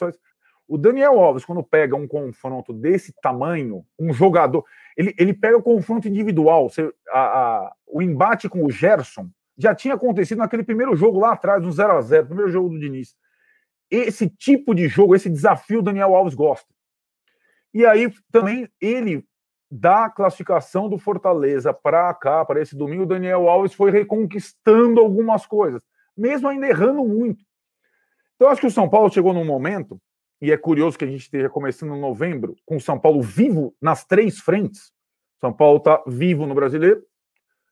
[0.69, 4.65] O Daniel Alves, quando pega um confronto desse tamanho, um jogador,
[4.97, 6.69] ele, ele pega o confronto individual.
[6.69, 11.33] Você, a, a, o embate com o Gerson já tinha acontecido naquele primeiro jogo lá
[11.33, 13.17] atrás, no 0 a 0 primeiro jogo do Diniz.
[13.91, 16.73] Esse tipo de jogo, esse desafio, o Daniel Alves gosta.
[17.75, 19.27] E aí também ele
[19.71, 25.47] da classificação do Fortaleza para cá, para esse domingo, o Daniel Alves foi reconquistando algumas
[25.47, 25.83] coisas,
[26.17, 27.45] mesmo ainda errando muito.
[28.37, 30.01] Então, acho que o São Paulo chegou num momento
[30.41, 33.75] e é curioso que a gente esteja começando em novembro com o São Paulo vivo
[33.81, 34.93] nas três frentes.
[35.41, 37.05] São Paulo está vivo no Brasileiro,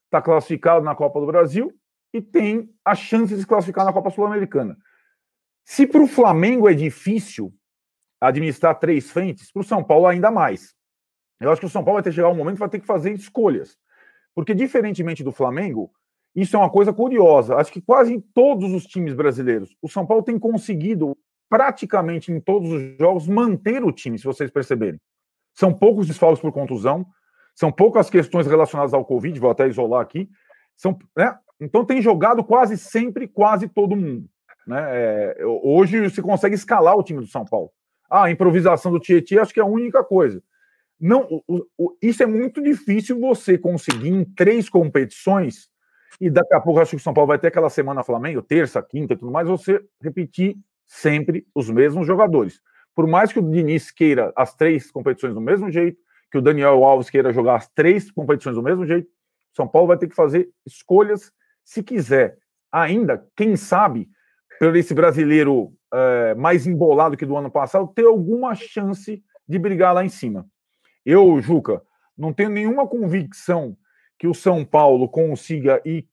[0.05, 1.73] está classificado na Copa do Brasil
[2.13, 4.77] e tem a chance de se classificar na Copa Sul-Americana.
[5.65, 7.53] Se para o Flamengo é difícil
[8.21, 10.75] administrar três frentes, para o São Paulo ainda mais.
[11.41, 12.81] Eu acho que o São Paulo vai ter que chegar um momento que vai ter
[12.81, 13.77] que fazer escolhas.
[14.35, 15.91] Porque, diferentemente do Flamengo,
[16.35, 17.57] isso é uma coisa curiosa.
[17.57, 21.17] Acho que quase em todos os times brasileiros, o São Paulo tem conseguido
[21.49, 24.99] praticamente em todos os jogos manter o time, se vocês perceberem.
[25.55, 27.05] São poucos desfalques por contusão,
[27.55, 30.31] são poucas questões relacionadas ao Covid, vou até isolar aqui.
[30.75, 31.37] São, né?
[31.61, 34.27] Então tem jogado quase sempre, quase todo mundo.
[34.67, 34.81] Né?
[34.91, 37.71] É, hoje se consegue escalar o time do São Paulo.
[38.11, 40.43] Ah, a improvisação do Tietchan acho que é a única coisa.
[41.03, 45.69] Não, o, o, isso é muito difícil você conseguir em três competições,
[46.21, 48.81] e daqui a pouco acho que o São Paulo vai ter aquela semana Flamengo, terça,
[48.81, 52.61] quinta tudo mais, você repetir sempre os mesmos jogadores.
[52.95, 55.99] Por mais que o Diniz queira as três competições do mesmo jeito,
[56.31, 59.09] que o Daniel Alves queira jogar as três competições do mesmo jeito,
[59.57, 61.33] São Paulo vai ter que fazer escolhas
[61.65, 62.39] se quiser.
[62.71, 64.09] Ainda, quem sabe,
[64.57, 69.93] por esse brasileiro é, mais embolado que do ano passado, ter alguma chance de brigar
[69.93, 70.47] lá em cima.
[71.05, 71.83] Eu, Juca,
[72.17, 73.77] não tenho nenhuma convicção
[74.19, 76.09] que o São Paulo consiga ir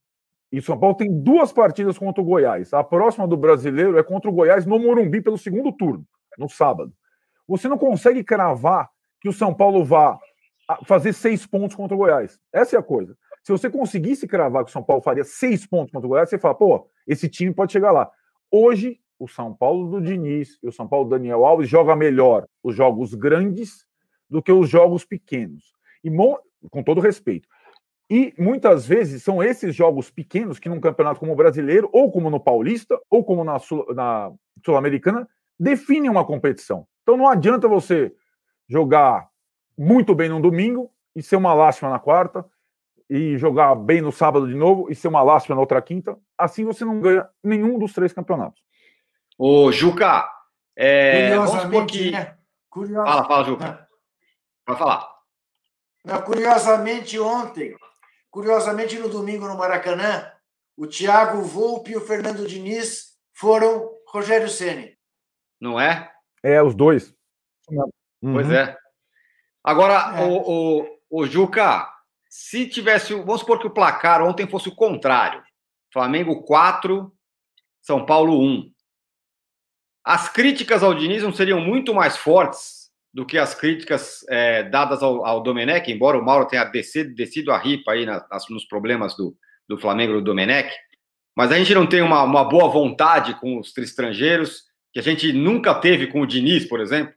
[0.52, 2.74] e São Paulo tem duas partidas contra o Goiás.
[2.74, 6.04] A próxima do brasileiro é contra o Goiás no Morumbi pelo segundo turno,
[6.38, 6.92] no sábado.
[7.48, 8.90] Você não consegue cravar
[9.22, 10.18] que o São Paulo vá
[10.86, 12.40] fazer seis pontos contra o Goiás.
[12.52, 13.16] Essa é a coisa.
[13.44, 16.40] Se você conseguisse cravar que o São Paulo faria seis pontos contra o Goiás, você
[16.40, 18.10] fala, pô, esse time pode chegar lá.
[18.52, 22.48] Hoje, o São Paulo do Diniz e o São Paulo do Daniel Alves joga melhor
[22.64, 23.86] os jogos grandes
[24.30, 25.74] do que os jogos pequenos.
[26.04, 26.10] E
[26.70, 27.48] com todo respeito.
[28.10, 32.30] E muitas vezes são esses jogos pequenos que num campeonato como o brasileiro, ou como
[32.30, 34.32] no Paulista, ou como na, Sul, na
[34.66, 35.28] Sul-Americana,
[35.60, 36.88] definem uma competição.
[37.04, 38.14] Então não adianta você
[38.68, 39.30] jogar
[39.78, 42.46] muito bem no domingo e ser uma lástima na quarta,
[43.10, 46.18] e jogar bem no sábado de novo e ser uma lástima na outra quinta.
[46.38, 48.62] Assim você não ganha nenhum dos três campeonatos.
[49.38, 50.30] Ô, Juca,
[50.76, 52.12] é, vamos supor que...
[52.12, 52.36] Né?
[52.72, 53.89] Fala, fala, Juca.
[54.70, 55.10] Vai falar.
[56.06, 57.76] Não, curiosamente, ontem,
[58.30, 60.32] curiosamente no domingo no Maracanã,
[60.78, 64.96] o Thiago Volpe e o Fernando Diniz foram Rogério Ceni.
[65.60, 66.12] Não é?
[66.44, 67.16] É, os dois.
[68.22, 68.54] Pois uhum.
[68.54, 68.78] é.
[69.64, 70.26] Agora, é.
[70.26, 71.92] O, o, o Juca,
[72.30, 73.16] se tivesse.
[73.16, 75.44] Vamos supor que o placar ontem fosse o contrário:
[75.92, 77.12] Flamengo 4,
[77.82, 78.72] São Paulo 1.
[80.04, 82.79] As críticas ao Diniz não seriam muito mais fortes
[83.20, 87.52] do que as críticas é, dadas ao, ao Domenech, embora o Mauro tenha descido, descido
[87.52, 89.36] a ripa aí nas, nos problemas do,
[89.68, 90.74] do Flamengo do Domenech.
[91.36, 95.34] Mas a gente não tem uma, uma boa vontade com os estrangeiros, que a gente
[95.34, 97.14] nunca teve com o Diniz, por exemplo?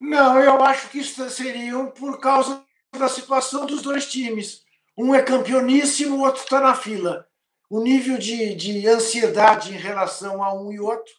[0.00, 2.60] Não, eu acho que isso seria por causa
[2.98, 4.62] da situação dos dois times.
[4.98, 7.28] Um é campeoníssimo, o outro está na fila.
[7.70, 11.12] O nível de, de ansiedade em relação a um e outro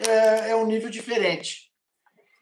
[0.00, 1.65] é, é um nível diferente.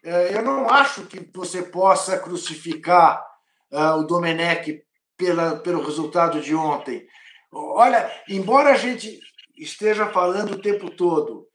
[0.04, 3.24] É, eu não acho que você possa crucificar
[3.72, 4.82] uh, o Domenech
[5.16, 7.06] pela, pelo resultado de ontem.
[7.50, 9.18] Olha, embora a gente
[9.56, 11.46] esteja falando o tempo todo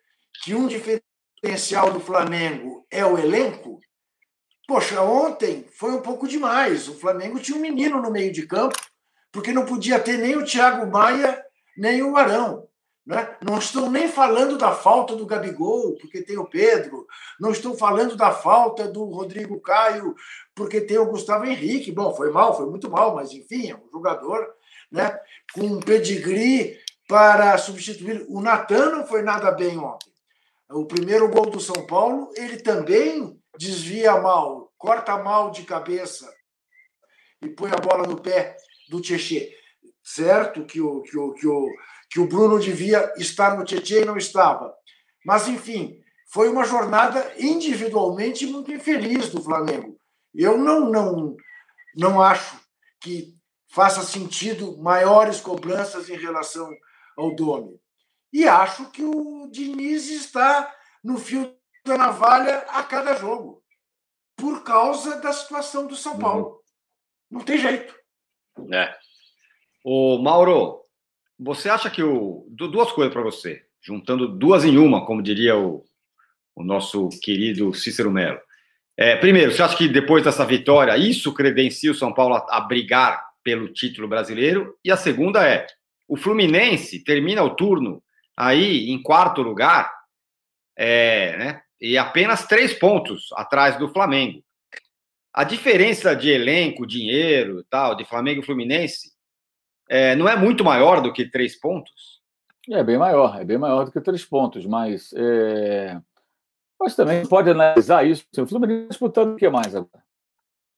[0.43, 3.79] que um diferencial do Flamengo é o elenco,
[4.69, 6.87] Poxa, ontem foi um pouco demais.
[6.87, 8.79] O Flamengo tinha um menino no meio de campo,
[9.31, 11.43] porque não podia ter nem o Thiago Maia,
[11.75, 12.68] nem o Arão.
[13.09, 13.35] Né?
[13.41, 17.07] Não estou nem falando da falta do Gabigol, porque tem o Pedro.
[17.39, 20.13] Não estou falando da falta do Rodrigo Caio,
[20.53, 21.91] porque tem o Gustavo Henrique.
[21.91, 24.53] Bom, foi mal, foi muito mal, mas enfim, é um jogador
[24.91, 25.19] né,
[25.55, 28.27] com um pedigree para substituir.
[28.29, 30.13] O Natan não foi nada bem ontem.
[30.69, 36.31] O primeiro gol do São Paulo, ele também desvia mal, corta mal de cabeça
[37.41, 38.55] e põe a bola no pé
[38.87, 39.47] do Tietchan.
[40.03, 41.67] Certo que o, que o, que o,
[42.09, 44.73] que o Bruno devia estar no Tietchan e não estava.
[45.25, 49.99] Mas, enfim, foi uma jornada individualmente muito infeliz do Flamengo.
[50.33, 51.35] Eu não, não,
[51.95, 52.59] não acho
[52.99, 53.35] que
[53.67, 56.69] faça sentido maiores cobranças em relação
[57.17, 57.79] ao Domi.
[58.31, 63.63] E acho que o Diniz está no fio da navalha a cada jogo,
[64.35, 66.45] por causa da situação do São Paulo.
[66.45, 66.59] Uhum.
[67.31, 67.95] Não tem jeito.
[68.71, 68.95] É.
[69.83, 70.83] O Mauro,
[71.39, 72.45] você acha que o.
[72.49, 75.85] Duas coisas para você, juntando duas em uma, como diria o,
[76.53, 78.39] o nosso querido Cícero Melo.
[78.97, 82.59] É, primeiro, você acha que depois dessa vitória, isso credencia o São Paulo a, a
[82.59, 84.77] brigar pelo título brasileiro?
[84.83, 85.65] E a segunda é:
[86.05, 88.03] o Fluminense termina o turno
[88.35, 89.89] aí em quarto lugar,
[90.77, 94.43] é, né, e apenas três pontos atrás do Flamengo.
[95.33, 99.08] A diferença de elenco, dinheiro tal, de Flamengo e Fluminense,
[99.89, 102.21] é, não é muito maior do que três pontos?
[102.69, 105.99] É bem maior, é bem maior do que três pontos, mas, é...
[106.79, 108.23] mas também pode analisar isso.
[108.37, 110.03] O Fluminense tá disputando o que mais agora?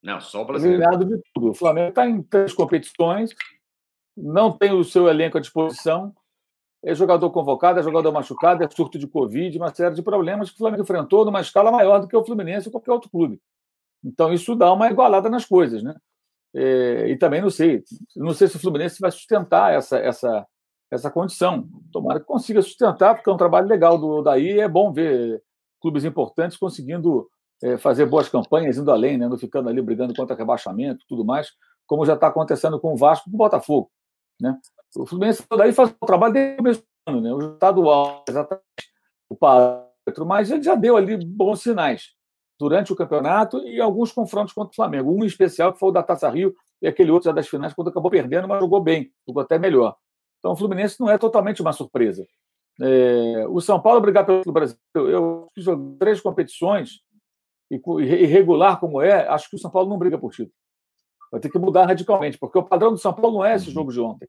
[0.02, 1.06] Não, só o brasileiro.
[1.06, 1.52] de tudo.
[1.52, 3.36] O Flamengo está em três competições,
[4.15, 6.15] não tem o seu elenco à disposição,
[6.84, 10.56] é jogador convocado, é jogador machucado, é surto de Covid, uma série de problemas que
[10.56, 13.39] o Flamengo enfrentou numa escala maior do que o Fluminense ou qualquer outro clube.
[14.04, 15.95] Então, isso dá uma igualada nas coisas, né?
[16.54, 17.84] É, e também não sei,
[18.16, 20.46] não sei se o Fluminense vai sustentar essa, essa,
[20.92, 21.67] essa condição.
[21.92, 24.60] Tomara que consiga sustentar, porque é um trabalho legal do daí.
[24.60, 25.42] É bom ver
[25.82, 27.28] clubes importantes conseguindo
[27.63, 29.28] é, fazer boas campanhas, indo além, né?
[29.28, 31.50] não ficando ali brigando contra rebaixamento tudo mais,
[31.88, 33.92] como já está acontecendo com o Vasco e com o Botafogo.
[34.40, 34.58] Né?
[34.96, 37.34] O Fluminense daí faz o trabalho desde o começo do ano, né?
[37.34, 38.63] o estadual, exatamente
[39.30, 42.13] o parâmetro, mas ele já deu ali bons sinais
[42.62, 45.12] durante o campeonato e alguns confrontos contra o Flamengo.
[45.12, 47.74] Um em especial, que foi o da Taça Rio, e aquele outro já das finais,
[47.74, 49.96] quando acabou perdendo, mas jogou bem, jogou até melhor.
[50.38, 52.24] Então o Fluminense não é totalmente uma surpresa.
[52.80, 55.66] É, o São Paulo brigar pelo Brasil, eu fiz
[55.98, 57.00] três competições,
[57.72, 60.54] e irregular como é, acho que o São Paulo não briga por título.
[61.32, 63.92] Vai ter que mudar radicalmente, porque o padrão do São Paulo não é esse jogo
[63.92, 64.28] de ontem.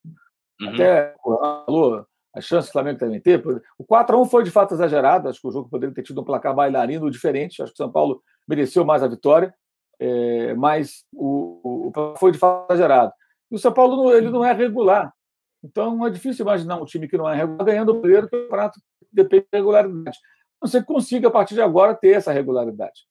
[0.59, 0.69] Uhum.
[0.71, 3.43] Até falou a chance do Flamengo também ter.
[3.79, 6.55] O 4x1 foi de fato exagerado, acho que o jogo poderia ter tido um placar
[6.55, 9.55] bailarino diferente, acho que o São Paulo mereceu mais a vitória.
[10.01, 13.13] é, mas o, o, foi de fato exagerado.
[13.51, 15.13] E o São Paulo ele não é regular.
[15.63, 18.81] Então é difícil imaginar um time que não é regular ganhando o primeiro campeonato
[19.13, 20.19] depende da regularidade.
[20.61, 23.03] Você consiga, a partir de agora, ter essa regularidade.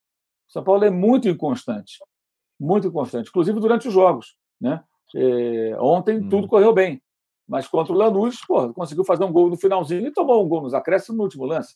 [0.50, 2.00] O São Paulo é muito inconstante.
[2.60, 4.36] Muito inconstante, inclusive durante os jogos.
[4.60, 4.84] Né?
[5.16, 6.30] É, ontem hum.
[6.30, 7.02] tudo correu bem.
[7.48, 10.62] Mas contra o Lanús, pô, conseguiu fazer um gol no finalzinho e tomou um gol
[10.62, 11.76] nos acréscimos no último lance.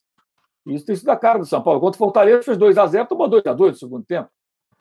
[0.65, 1.79] Isso tem sido a cara do São Paulo.
[1.79, 4.29] Contra o Fortaleza, fez 2 a 0 tomou 2 a 2 no segundo tempo.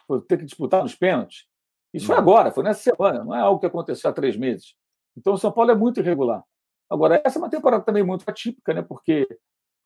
[0.07, 1.47] Foi ter que disputar nos pênaltis.
[1.93, 4.75] Isso foi agora, foi nessa semana, não é algo que aconteceu há três meses.
[5.17, 6.43] Então o São Paulo é muito irregular.
[6.91, 8.83] Agora, essa é uma temporada também muito atípica, né?
[8.83, 9.27] porque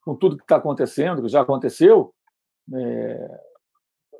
[0.01, 2.13] com tudo que está acontecendo, que já aconteceu,
[2.73, 3.41] é...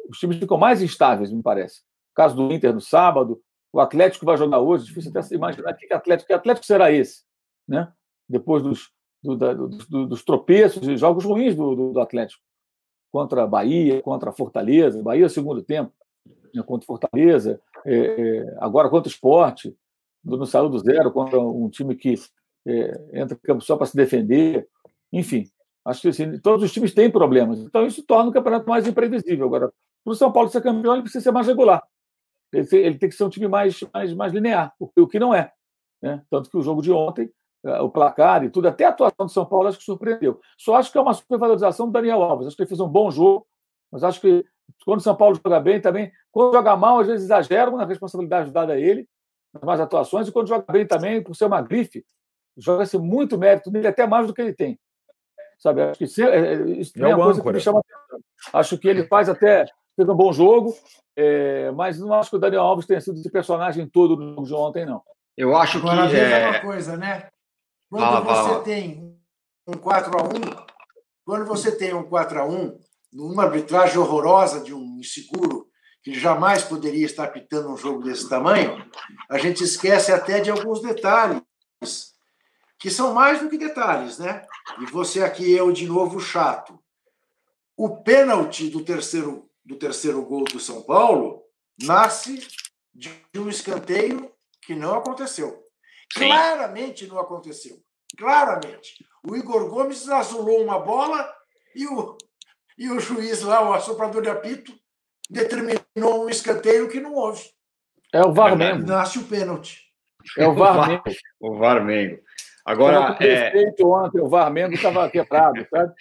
[0.07, 1.79] os times ficam mais instáveis, me parece.
[2.11, 3.41] O caso do Inter no sábado,
[3.71, 7.23] o Atlético vai jogar hoje, difícil até se imaginar que Atlético, que Atlético será esse,
[7.67, 7.91] né?
[8.27, 8.91] depois dos,
[9.23, 12.41] do, da, do, dos tropeços e jogos ruins do, do, do Atlético
[13.11, 15.91] contra a Bahia, contra a Fortaleza, Bahia segundo tempo,
[16.53, 19.75] né, contra Fortaleza, é, é, agora contra o esporte,
[20.23, 22.15] no saiu do zero contra um time que
[22.67, 24.67] é, entra em campo só para se defender.
[25.11, 25.49] Enfim,
[25.85, 27.59] acho que assim, todos os times têm problemas.
[27.59, 29.45] Então isso torna o campeonato mais imprevisível.
[29.45, 29.71] Agora,
[30.03, 31.81] para o São Paulo ser campeão, ele precisa ser mais regular.
[32.51, 35.51] Ele tem, que ser um time mais, mais, mais linear, o, que não é.
[36.01, 36.23] Né?
[36.29, 37.31] Tanto que o jogo de ontem
[37.65, 40.39] é, o placar e tudo, até a atuação do São Paulo, acho que surpreendeu.
[40.57, 42.47] Só acho que é uma supervalorização do Daniel Alves.
[42.47, 43.45] Acho que ele fez um bom jogo,
[43.91, 44.45] mas acho que
[44.85, 48.51] quando o São Paulo joga bem também, quando joga mal, às vezes exageram na responsabilidade
[48.51, 49.07] dada a ele,
[49.53, 52.05] nas mais atuações, e quando joga bem também, por ser uma grife,
[52.57, 54.79] joga-se muito mérito nele, até mais do que ele tem.
[55.57, 58.19] Sabe, acho que isso, é, isso é, é uma coisa que me chama atenção.
[58.53, 59.65] Acho que ele faz até
[59.99, 60.75] fez um bom jogo,
[61.15, 64.47] é, mas não acho que o Daniel Alves tenha sido esse personagem todo no jogo
[64.47, 65.01] de ontem, não.
[65.37, 66.15] Eu acho Agora, que.
[66.15, 67.29] É uma coisa, né?
[67.89, 68.63] Quando fala, você fala.
[68.63, 69.17] tem
[69.67, 70.69] um 4 a 1
[71.29, 72.79] quando você tem um 4 a 1
[73.13, 75.67] numa arbitragem horrorosa de um inseguro
[76.01, 78.83] que jamais poderia estar pitando um jogo desse tamanho,
[79.29, 81.43] a gente esquece até de alguns detalhes,
[82.79, 84.43] que são mais do que detalhes, né?
[84.81, 86.79] E você aqui, eu de novo chato.
[87.77, 91.43] O pênalti do terceiro, do terceiro gol do São Paulo
[91.79, 92.47] nasce
[92.91, 94.31] de um escanteio
[94.63, 95.63] que não aconteceu.
[96.11, 97.77] Claramente não aconteceu.
[98.17, 99.05] Claramente.
[99.23, 101.31] O Igor Gomes azulou uma bola
[101.75, 102.17] e o,
[102.79, 104.73] e o juiz lá, o assoprador de apito,
[105.29, 107.43] determinou um escanteio que não houve.
[108.11, 108.87] É o Varmengo.
[108.87, 109.83] Nasce o pênalti.
[110.35, 111.03] É o Varmengo.
[111.39, 112.19] o Varmengo.
[112.65, 113.53] Agora, é...
[113.83, 115.93] ontem, o Varmengo estava quebrado, sabe?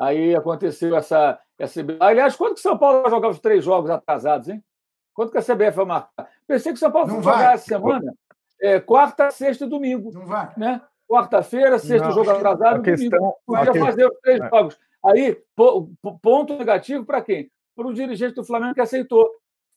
[0.00, 1.38] Aí aconteceu essa.
[2.00, 4.62] Aliás, quando que o São Paulo vai jogar os três jogos atrasados, hein?
[5.14, 6.28] Quando que a CBF vai marcar?
[6.46, 8.14] Pensei que o São Paulo fosse jogar essa semana
[8.62, 10.12] é, quarta, sexta e domingo.
[10.12, 10.52] Não vai.
[10.56, 10.80] Né?
[11.08, 14.48] Quarta-feira, sexta, não, jogo atrasado, a questão, Podia fazer os três é.
[14.48, 14.78] jogos.
[15.04, 15.36] Aí,
[16.22, 17.50] ponto negativo para quem?
[17.74, 19.28] Para o dirigente do Flamengo que aceitou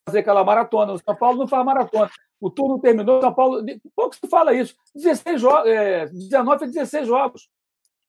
[0.08, 0.94] fazer aquela maratona.
[0.94, 2.10] O São Paulo não faz maratona.
[2.40, 3.66] O turno terminou, o São Paulo.
[3.96, 4.76] Pouco se fala isso.
[4.94, 7.50] 16 jogos, é, 19 a 16 jogos.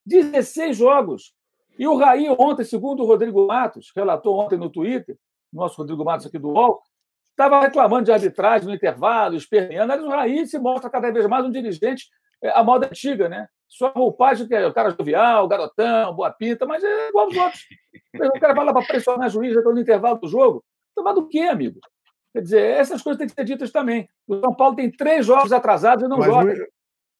[0.05, 1.35] 16 jogos.
[1.79, 5.17] E o Raí, ontem, segundo o Rodrigo Matos, relatou ontem no Twitter,
[5.53, 6.83] nosso Rodrigo Matos aqui do UOL,
[7.31, 9.89] estava reclamando de arbitragem no intervalo, esperneando.
[9.89, 12.07] Mas o Raí se mostra cada vez mais um dirigente
[12.43, 13.49] é, à moda antiga, né?
[13.69, 17.63] Sua roupagem, que é o cara jovial, garotão, boa pinta, mas é igual aos outros.
[18.15, 20.65] O cara vai lá para pressionar juiz já no intervalo do jogo.
[20.95, 21.79] Tomar do quê, amigo?
[22.33, 24.09] Quer dizer, essas coisas têm que ser ditas também.
[24.27, 26.55] O São Paulo tem três jogos atrasados e não mas joga.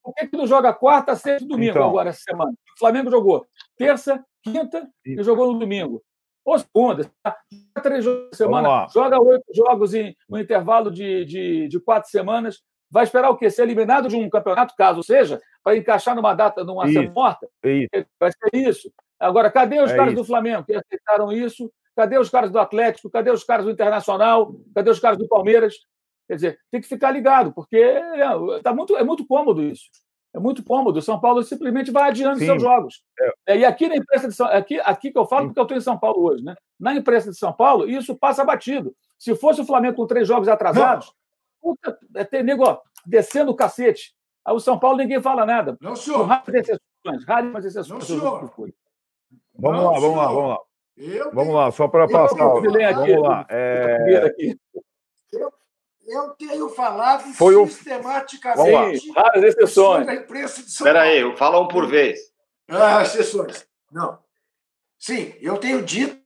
[0.03, 1.89] Por que, que não joga quarta, sexta e domingo então...
[1.89, 2.53] agora, essa semana?
[2.53, 3.45] O Flamengo jogou
[3.77, 6.03] terça, quinta e jogou no domingo
[6.47, 7.11] ou segunda,
[7.83, 12.63] três jogos por semana, joga oito jogos em um intervalo de, de, de, quatro semanas,
[12.89, 13.51] vai esperar o quê?
[13.51, 17.49] Ser eliminado de um campeonato, caso seja, para encaixar numa data, numa semana morta?
[17.65, 18.07] Isso.
[18.21, 18.93] Vai ser isso.
[19.19, 20.23] Agora, cadê os é caras isso.
[20.23, 21.69] do Flamengo que aceitaram isso?
[21.97, 23.11] Cadê os caras do Atlético?
[23.11, 24.55] Cadê os caras do Internacional?
[24.73, 25.75] Cadê os caras do Palmeiras?
[26.29, 28.21] Quer dizer, tem que ficar ligado, porque é,
[28.63, 29.85] tá muito, é muito cômodo isso.
[30.37, 30.99] É muito cômodo.
[30.99, 32.45] O São Paulo simplesmente vai adiando Sim.
[32.45, 33.03] seus jogos.
[33.19, 33.55] É.
[33.55, 33.59] é.
[33.61, 35.47] E aqui na imprensa de São aqui, aqui que eu falo, Sim.
[35.49, 36.55] porque eu estou em São Paulo hoje, né?
[36.79, 38.95] Na imprensa de São Paulo, isso passa batido.
[39.19, 41.11] Se fosse o Flamengo com três jogos atrasados,
[41.59, 44.15] puta, é ter nego ó, descendo o cacete.
[44.45, 45.75] Aí o São Paulo ninguém fala nada.
[45.81, 46.19] Não, senhor.
[46.19, 47.89] Com raras exceções, raras exceções.
[47.89, 48.53] Não, senhor.
[49.59, 50.59] Vamos Não, lá, vamos lá, vamos lá.
[50.99, 52.39] Eu vamos lá, só para passar.
[52.39, 53.47] Eu, vamos lá.
[53.49, 54.35] É...
[55.33, 55.51] Eu,
[56.07, 57.67] eu tenho falado Foi o...
[57.67, 60.07] sistematicamente várias exceções.
[60.67, 62.19] Espera aí, fala um por vez.
[62.69, 63.67] Ah, exceções.
[63.91, 64.19] Não.
[64.99, 66.19] Sim, eu tenho dito,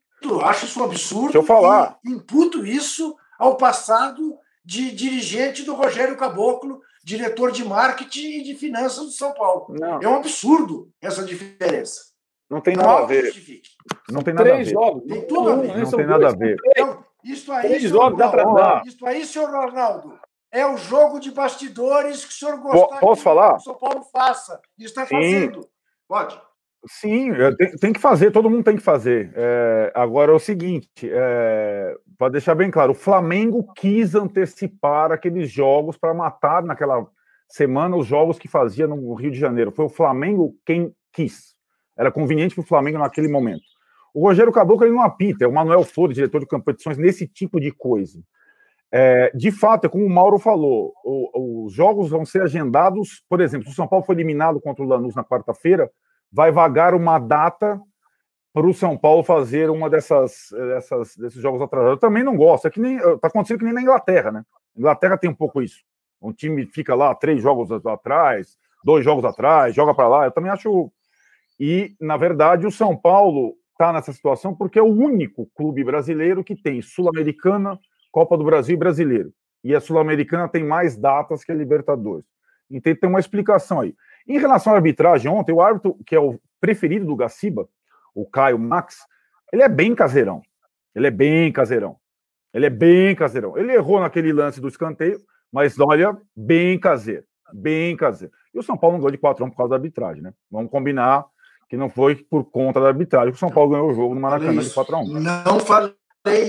[0.42, 1.24] acho isso um absurdo.
[1.24, 1.98] Deixa eu falar.
[2.04, 9.04] imputo isso ao passado de dirigente do Rogério Caboclo, diretor de marketing e de finanças
[9.04, 9.66] do São Paulo.
[9.70, 10.00] Não.
[10.00, 12.10] É um absurdo essa diferença.
[12.48, 13.32] Não tem nada a ver.
[14.10, 14.72] Não tem nada Três a ver.
[14.72, 15.04] jogos.
[15.06, 15.68] Tem tudo a ver.
[15.68, 16.56] Não, não tem nada a ver.
[16.66, 20.18] Então, Isso aí, senhor, não, isso aí, senhor Ronaldo,
[20.50, 23.54] é o jogo de bastidores que o senhor gosta Posso falar?
[23.54, 24.60] que o São Paulo faça.
[24.78, 25.68] Está fazendo.
[26.08, 26.40] Pode.
[26.86, 29.32] Sim, tem, tem, que fazer, todo mundo tem que fazer.
[29.34, 35.50] É, agora é o seguinte, é, para deixar bem claro, o Flamengo quis antecipar aqueles
[35.50, 37.06] jogos para matar naquela
[37.48, 39.70] semana os jogos que fazia no Rio de Janeiro.
[39.70, 41.54] Foi o Flamengo quem quis.
[41.98, 43.62] Era conveniente para o Flamengo naquele momento.
[44.14, 47.60] O Rogério Caboclo ele não apita, é o Manuel Flores, diretor de competições, nesse tipo
[47.60, 48.20] de coisa.
[48.92, 53.40] É, de fato, é como o Mauro falou, o, os jogos vão ser agendados, por
[53.40, 55.88] exemplo, se o São Paulo foi eliminado contra o Lanús na quarta-feira,
[56.32, 57.80] vai vagar uma data
[58.52, 61.94] para o São Paulo fazer uma dessas, dessas desses jogos atrasados.
[61.94, 64.42] Eu também não gosto, é que nem está acontecendo que nem na Inglaterra, né?
[64.76, 65.84] Inglaterra tem um pouco isso.
[66.20, 70.24] Um time fica lá três jogos atrás, dois jogos atrás, joga para lá.
[70.24, 70.90] Eu também acho.
[71.58, 76.44] E, na verdade, o São Paulo está nessa situação porque é o único clube brasileiro
[76.44, 77.78] que tem Sul-Americana,
[78.12, 79.32] Copa do Brasil e Brasileiro.
[79.64, 82.26] E a Sul-Americana tem mais datas que a Libertadores.
[82.70, 83.94] Então tem uma explicação aí.
[84.28, 87.66] Em relação à arbitragem, ontem, o árbitro, que é o preferido do Gaciba,
[88.14, 88.98] o Caio Max,
[89.50, 90.42] ele é bem caseirão.
[90.94, 91.96] Ele é bem caseirão.
[92.52, 93.56] Ele é bem caseirão.
[93.56, 95.18] Ele errou naquele lance do escanteio,
[95.50, 97.24] mas olha, bem caseiro.
[97.52, 98.32] Bem caseiro.
[98.54, 100.34] E o São Paulo não ganhou de 4 1 por causa da arbitragem, né?
[100.50, 101.24] Vamos combinar
[101.70, 104.20] que não foi por conta da arbitragem que o São Paulo ganhou o jogo no
[104.20, 105.94] Maracanã de 4 a 1 Não falei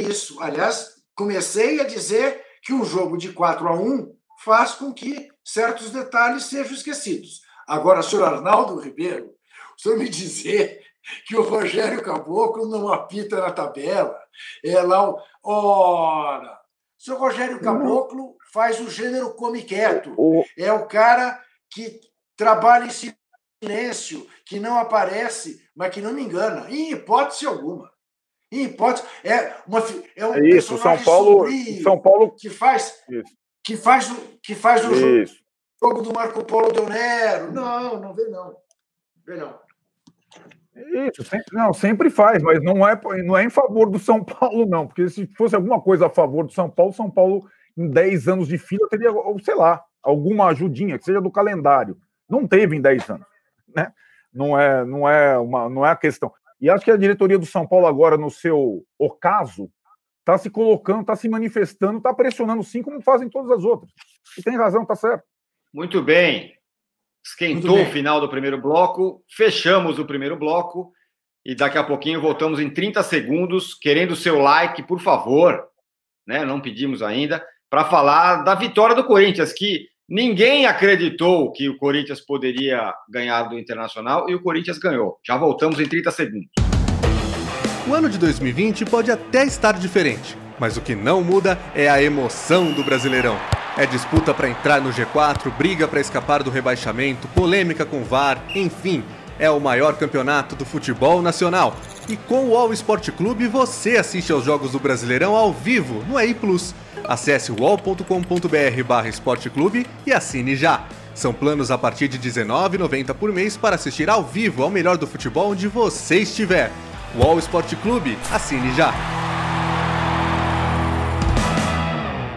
[0.10, 0.42] isso.
[0.42, 4.12] Aliás, comecei a dizer que um jogo de 4 a 1
[4.44, 7.42] faz com que certos detalhes sejam esquecidos.
[7.68, 9.36] Agora, senhor Arnaldo Ribeiro,
[9.78, 10.82] o senhor me dizer
[11.28, 14.18] que o Rogério Caboclo não apita na tabela,
[14.66, 15.22] é lá o.
[15.44, 16.60] Ora!
[17.00, 20.16] O senhor Rogério Caboclo faz o gênero come quieto.
[20.58, 22.00] É o cara que
[22.36, 22.90] trabalha em
[23.62, 27.92] silêncio, que não aparece, mas que não me engana, em hipótese alguma.
[28.52, 29.80] Em hipótese, é uma
[30.16, 31.48] é um é isso, São Paulo,
[31.84, 33.34] São Paulo que faz isso.
[33.64, 34.12] que faz
[34.44, 35.26] que faz o jogo,
[35.82, 37.52] jogo do Marco Polo Del Nero.
[37.54, 38.56] Não, não vê não.
[39.26, 39.60] Vê não.
[41.08, 44.66] Isso, sempre, não, sempre faz, mas não é, não é em favor do São Paulo,
[44.66, 47.46] não, porque se fosse alguma coisa a favor do São Paulo, São Paulo,
[47.78, 49.10] em 10 anos de fila, teria,
[49.44, 51.98] sei lá, alguma ajudinha, que seja do calendário.
[52.28, 53.28] Não teve em 10 anos,
[53.76, 53.92] né?
[54.34, 56.32] Não é, não é, uma, não é a questão.
[56.60, 59.70] E acho que a diretoria do São Paulo agora, no seu ocaso,
[60.20, 63.92] está se colocando, está se manifestando, está pressionando sim, como fazem todas as outras.
[64.38, 65.24] E tem razão, está certo.
[65.74, 66.54] Muito bem.
[67.26, 70.92] Esquentou o final do primeiro bloco, fechamos o primeiro bloco
[71.46, 75.68] e daqui a pouquinho voltamos em 30 segundos, querendo o seu like, por favor,
[76.26, 76.46] né?
[76.46, 82.20] Não pedimos ainda, para falar da vitória do Corinthians, que ninguém acreditou que o Corinthians
[82.20, 85.18] poderia ganhar do Internacional e o Corinthians ganhou.
[85.26, 86.50] Já voltamos em 30 segundos.
[87.88, 92.04] O ano de 2020 pode até estar diferente, mas o que não muda é a
[92.04, 93.38] emoção do Brasileirão.
[93.78, 99.02] É disputa para entrar no G4, briga para escapar do rebaixamento, polêmica com VAR, enfim,
[99.42, 101.76] é o maior campeonato do futebol nacional.
[102.08, 106.20] E com o All Sport Clube você assiste aos jogos do Brasileirão ao vivo no
[106.20, 106.76] EI Plus.
[107.04, 110.86] Acesse wall.com.br esporteclube e assine já.
[111.16, 115.08] São planos a partir de R$19,90 por mês para assistir ao vivo ao melhor do
[115.08, 116.72] futebol onde você estiver.
[117.18, 118.94] Wall Sport Clube, assine já.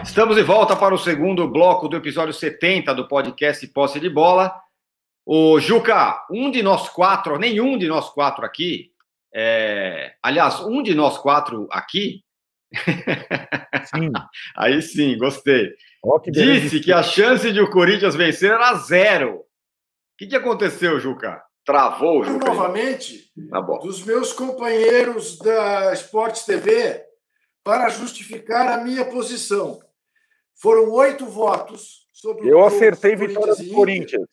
[0.03, 4.64] Estamos de volta para o segundo bloco do episódio 70 do podcast Posse de Bola.
[5.25, 8.91] O Juca, um de nós quatro, nenhum de nós quatro aqui,
[9.33, 10.13] é...
[10.21, 12.23] aliás, um de nós quatro aqui,
[13.93, 14.11] sim.
[14.55, 15.71] aí sim, gostei,
[16.03, 19.37] oh, que disse que a chance de o Corinthians vencer era zero.
[19.37, 19.45] O
[20.17, 21.41] que, que aconteceu, Juca?
[21.65, 22.45] Travou, Juca?
[22.45, 27.03] Novamente, tá dos meus companheiros da Esportes TV
[27.63, 29.79] para justificar a minha posição.
[30.61, 34.27] Foram oito votos sobre Eu acertei vitória do Corinthians.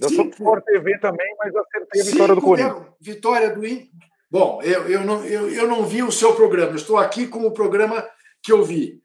[0.00, 2.86] Eu sou Sport TV também, mas acertei a vitória do Corinthians.
[3.00, 3.88] Vitória do Inter.
[4.30, 7.52] Bom, eu, eu, não, eu, eu não vi o seu programa, estou aqui com o
[7.52, 8.06] programa
[8.42, 9.02] que eu vi.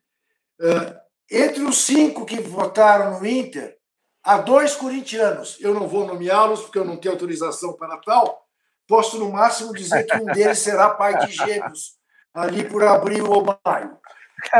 [0.59, 0.99] Uh,
[1.31, 3.77] entre os cinco que votaram no Inter,
[4.21, 5.57] há dois corintianos.
[5.61, 8.45] Eu não vou nomeá-los porque eu não tenho autorização para tal.
[8.85, 11.97] Posso, no máximo, dizer que um deles será pai de gêmeos
[12.33, 13.97] ali por abril ou maio.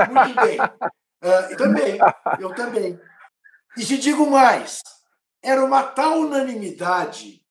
[0.09, 0.59] Muito bem.
[0.61, 1.97] Uh, também,
[2.39, 2.99] eu também.
[3.77, 4.81] E te digo mais:
[5.43, 7.43] era uma tal unanimidade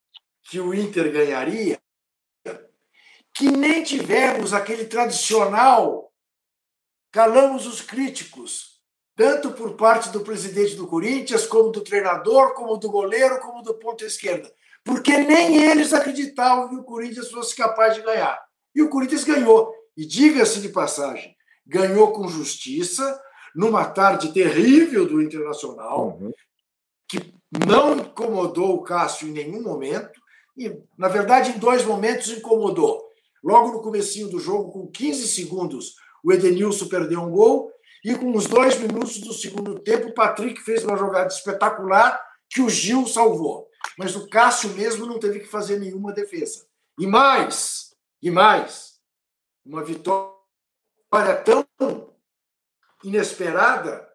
[0.44, 1.80] que o Inter ganharia
[3.34, 6.12] que nem tivemos aquele tradicional
[7.12, 8.80] calamos os críticos,
[9.14, 13.74] tanto por parte do presidente do Corinthians, como do treinador, como do goleiro, como do
[13.74, 14.50] ponto esquerda,
[14.82, 18.42] porque nem eles acreditavam que o Corinthians fosse capaz de ganhar.
[18.74, 19.72] E o Corinthians ganhou.
[19.94, 21.36] E diga-se de passagem,
[21.66, 23.20] ganhou com justiça,
[23.54, 26.32] numa tarde terrível do Internacional, uhum.
[27.66, 30.20] Não incomodou o Cássio em nenhum momento,
[30.56, 33.02] e, na verdade, em dois momentos incomodou.
[33.44, 35.94] Logo no comecinho do jogo, com 15 segundos,
[36.24, 37.70] o Edenilson perdeu um gol,
[38.04, 42.60] e com os dois minutos do segundo tempo, o Patrick fez uma jogada espetacular que
[42.60, 43.68] o Gil salvou.
[43.98, 46.66] Mas o Cássio mesmo não teve que fazer nenhuma defesa.
[46.98, 48.94] E mais, e mais,
[49.64, 50.36] uma vitória
[51.44, 51.66] tão
[53.04, 54.08] inesperada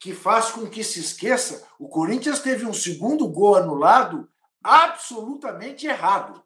[0.00, 4.28] que faz com que se esqueça, o Corinthians teve um segundo gol anulado
[4.62, 6.42] absolutamente errado.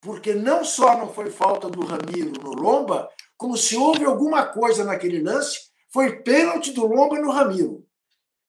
[0.00, 4.84] Porque não só não foi falta do Ramiro no Lomba, como se houve alguma coisa
[4.84, 7.84] naquele lance, foi pênalti do Lomba no Ramiro.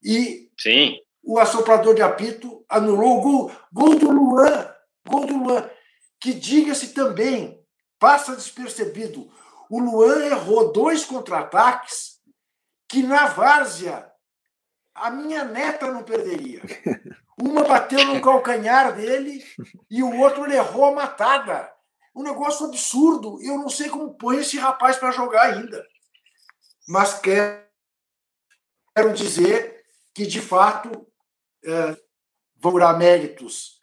[0.03, 0.99] E Sim.
[1.23, 4.69] o assoprador de apito anulou o gol, gol do Luan,
[5.07, 5.69] gol do Luan,
[6.19, 7.59] que diga-se também,
[7.97, 9.31] passa despercebido.
[9.69, 12.17] O Luan errou dois contra-ataques
[12.87, 14.09] que na várzea
[14.97, 16.61] a minha neta não perderia.
[17.39, 19.43] Uma bateu no calcanhar dele
[19.89, 21.71] e o outro errou a matada.
[22.15, 23.39] Um negócio absurdo.
[23.41, 25.85] Eu não sei como põe esse rapaz para jogar ainda.
[26.87, 27.63] Mas quero
[29.13, 29.83] dizer
[30.15, 31.07] que, de fato,
[31.63, 31.95] é,
[32.55, 33.79] vão dar méritos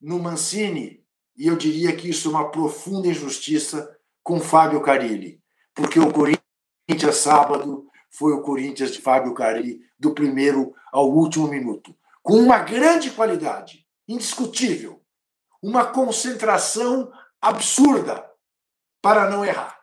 [0.00, 1.04] no Mancini,
[1.36, 5.40] e eu diria que isso é uma profunda injustiça com Fábio Carilli,
[5.74, 7.88] porque o Corinthians, sábado,
[8.18, 11.94] foi o Corinthians de Fábio Carilli, do primeiro ao último minuto
[12.28, 15.02] com uma grande qualidade, indiscutível,
[15.62, 17.10] uma concentração
[17.40, 18.22] absurda
[19.00, 19.80] para não errar.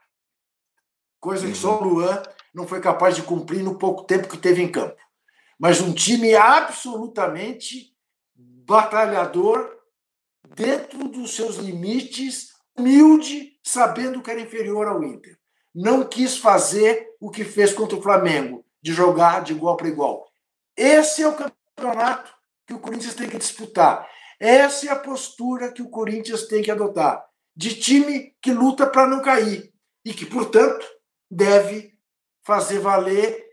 [1.19, 2.21] Coisa que só o Luan
[2.53, 5.01] não foi capaz de cumprir no pouco tempo que teve em campo.
[5.57, 7.97] Mas um time absolutamente
[8.35, 9.75] batalhador,
[10.55, 15.35] dentro dos seus limites, humilde, sabendo que era inferior ao Inter.
[15.75, 20.25] Não quis fazer o que fez contra o Flamengo, de jogar de igual para igual.
[20.77, 22.33] Esse é o campeonato
[22.65, 24.07] que o Corinthians tem que disputar.
[24.39, 29.05] Essa é a postura que o Corinthians tem que adotar, de time que luta para
[29.05, 29.73] não cair
[30.05, 30.85] e que, portanto,
[31.29, 31.93] deve
[32.41, 33.45] fazer valer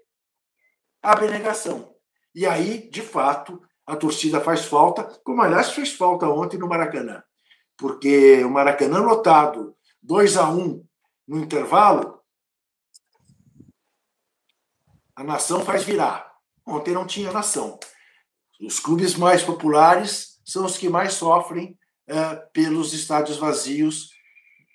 [1.03, 1.93] a abnegação.
[2.35, 7.23] E aí, de fato, a torcida faz falta, como aliás fez falta ontem no Maracanã,
[7.77, 10.85] porque o Maracanã lotado 2 a 1
[11.27, 12.21] no intervalo,
[15.15, 16.33] a nação faz virar.
[16.67, 17.79] Ontem não tinha nação.
[18.61, 24.11] Os clubes mais populares são os que mais sofrem é, pelos estádios vazios.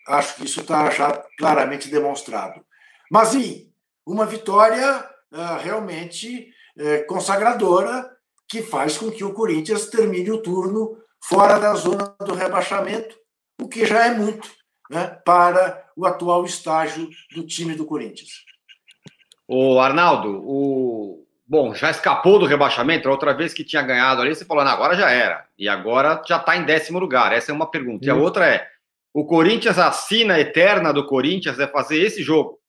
[0.07, 2.65] Acho que isso está já claramente demonstrado.
[3.11, 3.71] Mas, sim,
[4.05, 8.09] uma vitória é, realmente é, consagradora
[8.47, 13.17] que faz com que o Corinthians termine o turno fora da zona do rebaixamento,
[13.59, 14.49] o que já é muito
[14.89, 18.45] né, para o atual estágio do time do Corinthians.
[19.47, 23.07] O Arnaldo, o, Bom, já escapou do rebaixamento.
[23.07, 25.45] A outra vez que tinha ganhado ali, você falou, não, agora já era.
[25.57, 27.31] E agora já está em décimo lugar.
[27.31, 28.05] Essa é uma pergunta.
[28.05, 28.67] E a outra é:
[29.13, 32.59] o Corinthians, a sina eterna do Corinthians é fazer esse jogo.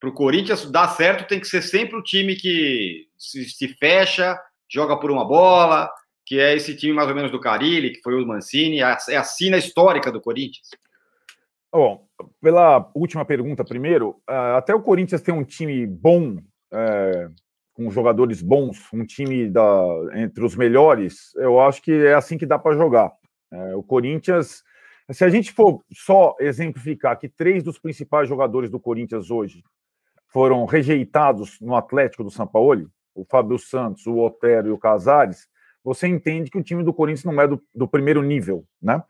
[0.00, 4.40] Para o Corinthians dar certo, tem que ser sempre o time que se, se, fecha,
[4.68, 5.90] joga por uma bola,
[6.24, 8.98] que é esse time mais ou menos do Carilli, que foi o Mancini, é a,
[9.10, 10.70] é a sina histórica do Corinthians.
[11.72, 12.06] Bom,
[12.38, 16.36] pela última pergunta primeiro, ah, até o Corinthians tem um time bom
[16.70, 17.30] é,
[17.72, 19.64] com jogadores bons, um time da,
[20.14, 23.10] entre os melhores, eu acho que é assim que dá para jogar.
[23.50, 24.62] É, o Corinthians,
[25.10, 29.64] se a gente for só exemplificar que três dos principais jogadores do Corinthians hoje
[30.28, 35.48] foram rejeitados no Atlético do São Paulo, o Fábio Santos, o Otero e o Casares,
[35.82, 39.02] você entende que o time do Corinthians não é do, do primeiro nível, né?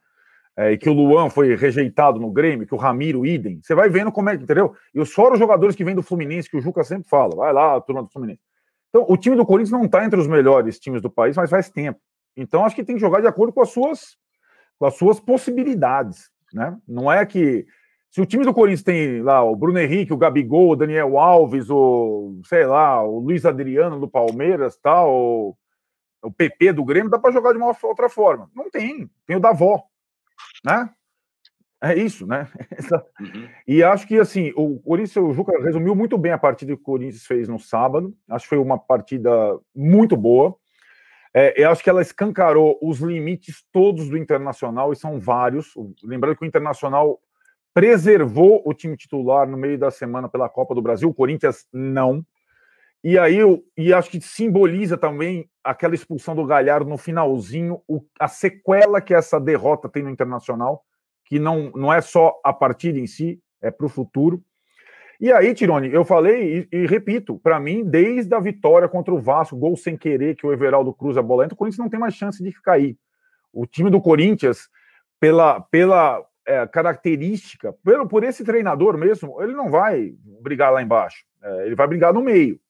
[0.56, 3.60] É, e que o Luan foi rejeitado no Grêmio, que o Ramiro, idem.
[3.62, 4.74] Você vai vendo como é que, entendeu?
[4.94, 7.52] E os fora os jogadores que vêm do Fluminense, que o Juca sempre fala, vai
[7.52, 8.42] lá, turma do Fluminense.
[8.90, 11.70] Então, o time do Corinthians não está entre os melhores times do país, mas faz
[11.70, 11.98] tempo.
[12.36, 14.18] Então, acho que tem que jogar de acordo com as suas,
[14.78, 16.30] com as suas possibilidades.
[16.52, 16.76] Né?
[16.86, 17.66] Não é que.
[18.10, 21.70] Se o time do Corinthians tem lá o Bruno Henrique, o Gabigol, o Daniel Alves,
[21.70, 25.56] o, sei lá, o Luiz Adriano do Palmeiras, tal, o,
[26.22, 28.50] o PP do Grêmio, dá para jogar de uma outra forma.
[28.54, 29.10] Não tem.
[29.26, 29.82] Tem o Davó.
[30.64, 30.90] Né?
[31.82, 32.48] É isso, né?
[33.20, 33.48] Uhum.
[33.66, 36.84] E acho que assim, o Corinthians, o Juca resumiu muito bem a partida que o
[36.84, 38.14] Corinthians fez no sábado.
[38.28, 39.30] Acho que foi uma partida
[39.74, 40.56] muito boa.
[41.34, 45.72] É, eu acho que ela escancarou os limites todos do Internacional, e são vários.
[46.02, 47.20] Lembrando que o Internacional
[47.72, 52.24] preservou o time titular no meio da semana pela Copa do Brasil, o Corinthians não.
[53.04, 58.00] E aí, eu, e acho que simboliza também aquela expulsão do Galhardo no finalzinho, o,
[58.18, 60.84] a sequela que essa derrota tem no Internacional
[61.32, 64.42] que não, não é só a partida em si, é para o futuro.
[65.18, 69.18] E aí, Tirone, eu falei e, e repito, para mim, desde a vitória contra o
[69.18, 71.98] Vasco, gol sem querer que o Everaldo cruza a bola, então o Corinthians não tem
[71.98, 72.98] mais chance de cair.
[73.50, 74.68] O time do Corinthians,
[75.18, 81.24] pela, pela é, característica, pelo, por esse treinador mesmo, ele não vai brigar lá embaixo,
[81.42, 82.60] é, ele vai brigar no meio.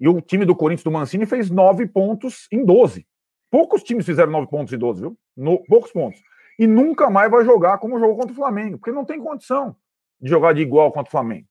[0.00, 3.06] E o time do Corinthians do Mancini fez nove pontos em 12.
[3.50, 5.18] Poucos times fizeram nove pontos em 12, viu?
[5.36, 6.20] No, poucos pontos.
[6.58, 9.76] E nunca mais vai jogar como jogou contra o Flamengo, porque não tem condição
[10.20, 11.46] de jogar de igual contra o Flamengo.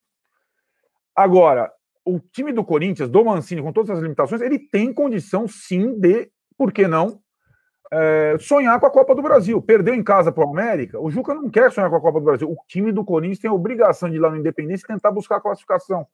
[1.16, 1.72] Agora,
[2.06, 6.32] o time do Corinthians, do Mancini, com todas as limitações, ele tem condição sim de,
[6.58, 7.22] por que não,
[7.92, 9.62] é, sonhar com a Copa do Brasil.
[9.62, 12.26] Perdeu em casa para o América, o Juca não quer sonhar com a Copa do
[12.26, 12.50] Brasil.
[12.50, 15.38] O time do Corinthians tem a obrigação de ir lá no Independência e tentar buscar
[15.38, 16.08] a classificação.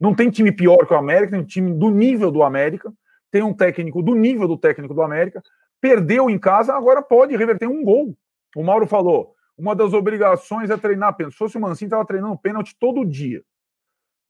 [0.00, 2.92] Não tem time pior que o América, tem um time do nível do América,
[3.30, 5.42] tem um técnico do nível do técnico do América.
[5.80, 8.16] Perdeu em casa, agora pode reverter um gol.
[8.56, 11.32] O Mauro falou: uma das obrigações é treinar pênalti.
[11.32, 13.42] Se fosse o Mancini, estava treinando pênalti todo dia.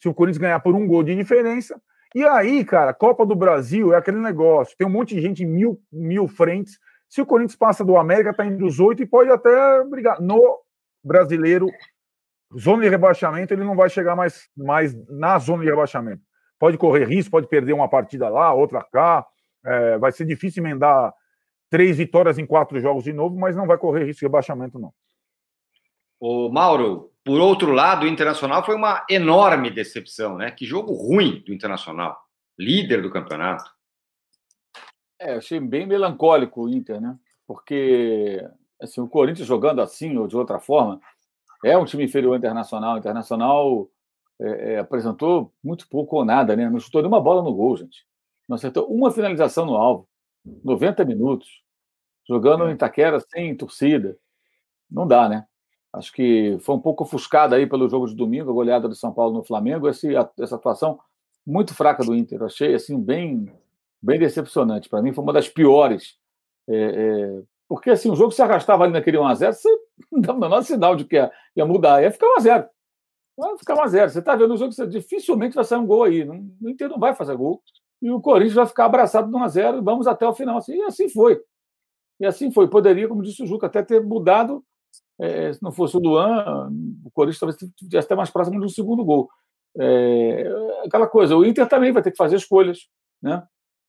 [0.01, 1.81] Se o Corinthians ganhar por um gol de diferença.
[2.15, 4.75] E aí, cara, Copa do Brasil é aquele negócio.
[4.77, 6.79] Tem um monte de gente em mil, mil frentes.
[7.09, 10.21] Se o Corinthians passa do América, está indo dos oito e pode até brigar.
[10.21, 10.41] No
[11.05, 11.67] brasileiro,
[12.57, 16.23] zona de rebaixamento, ele não vai chegar mais, mais na zona de rebaixamento.
[16.59, 19.27] Pode correr risco, pode perder uma partida lá, outra cá.
[19.65, 21.13] É, vai ser difícil emendar
[21.71, 24.93] três vitórias em quatro jogos de novo, mas não vai correr risco de rebaixamento, não.
[26.21, 30.51] O Mauro, por outro lado, o Internacional foi uma enorme decepção, né?
[30.51, 32.19] Que jogo ruim do Internacional,
[32.59, 33.71] líder do campeonato.
[35.21, 37.17] É, achei bem melancólico o Inter, né?
[37.47, 38.45] Porque
[38.81, 41.01] assim, o Corinthians jogando assim ou de outra forma,
[41.65, 42.95] é um time inferior ao Internacional.
[42.95, 43.89] O Internacional
[44.41, 46.69] é, é, apresentou muito pouco ou nada, né?
[46.69, 48.07] Não chutou nenhuma bola no gol, gente.
[48.49, 50.09] Não acertou uma finalização no alvo.
[50.65, 51.63] 90 minutos.
[52.27, 52.71] Jogando é.
[52.71, 54.17] em Itaquera sem torcida.
[54.91, 55.47] Não dá, né?
[55.93, 59.13] Acho que foi um pouco ofuscada aí pelo jogo de domingo, a goleada do São
[59.13, 61.01] Paulo no Flamengo, esse, essa atuação
[61.47, 62.43] muito fraca do Inter.
[62.43, 63.51] achei assim bem,
[64.01, 64.89] bem decepcionante.
[64.89, 66.17] Para mim foi uma das piores.
[66.69, 70.39] É, é, porque assim, o jogo se arrastava ali naquele 1x0, você não dá o
[70.39, 72.69] menor sinal de que ia, mudar, ia ficar 1x0.
[73.37, 74.09] Vai ficar 1x0.
[74.09, 76.25] Você está vendo o jogo, você dificilmente vai sair um gol aí.
[76.25, 77.63] Não, o Inter não vai fazer gol.
[78.01, 80.59] E o Corinthians vai ficar abraçado no 1x0 e vamos até o final.
[80.59, 81.41] Assim, e assim foi.
[82.21, 82.69] E assim foi.
[82.69, 84.65] Poderia, como disse o Juca, até ter mudado.
[85.21, 86.71] É, se não fosse o Luan,
[87.05, 89.29] o Corinthians talvez estivesse até mais próximo de um segundo gol.
[89.77, 90.49] É,
[90.85, 92.89] aquela coisa, o Inter também vai ter que fazer escolhas,
[93.21, 93.45] né?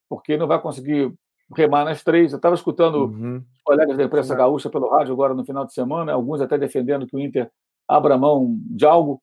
[0.09, 1.13] porque não vai conseguir
[1.55, 2.31] remar nas três.
[2.31, 3.43] Eu estava escutando uhum.
[3.63, 7.15] colegas da imprensa gaúcha pelo rádio agora no final de semana, alguns até defendendo que
[7.15, 7.49] o Inter
[7.87, 9.21] abra mão de algo,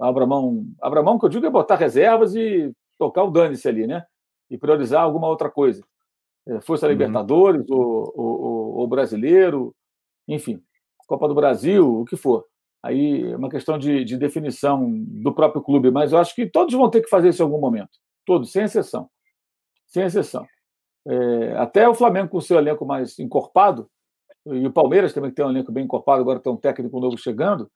[0.00, 3.86] abra mão, abra mão que eu digo é botar reservas e tocar o dane-se ali,
[3.86, 4.04] né?
[4.50, 5.84] E priorizar alguma outra coisa.
[6.46, 6.92] É, Força uhum.
[6.92, 9.74] Libertadores, ou, ou, ou brasileiro,
[10.28, 10.62] enfim,
[11.06, 12.44] Copa do Brasil, o que for.
[12.82, 16.74] Aí é uma questão de, de definição do próprio clube, mas eu acho que todos
[16.74, 17.98] vão ter que fazer isso em algum momento.
[18.26, 19.08] Todos, sem exceção.
[19.86, 20.46] Sem exceção.
[21.06, 23.88] É, até o Flamengo com o seu elenco mais encorpado,
[24.46, 27.70] e o Palmeiras também tem um elenco bem encorpado, agora tem um técnico novo chegando,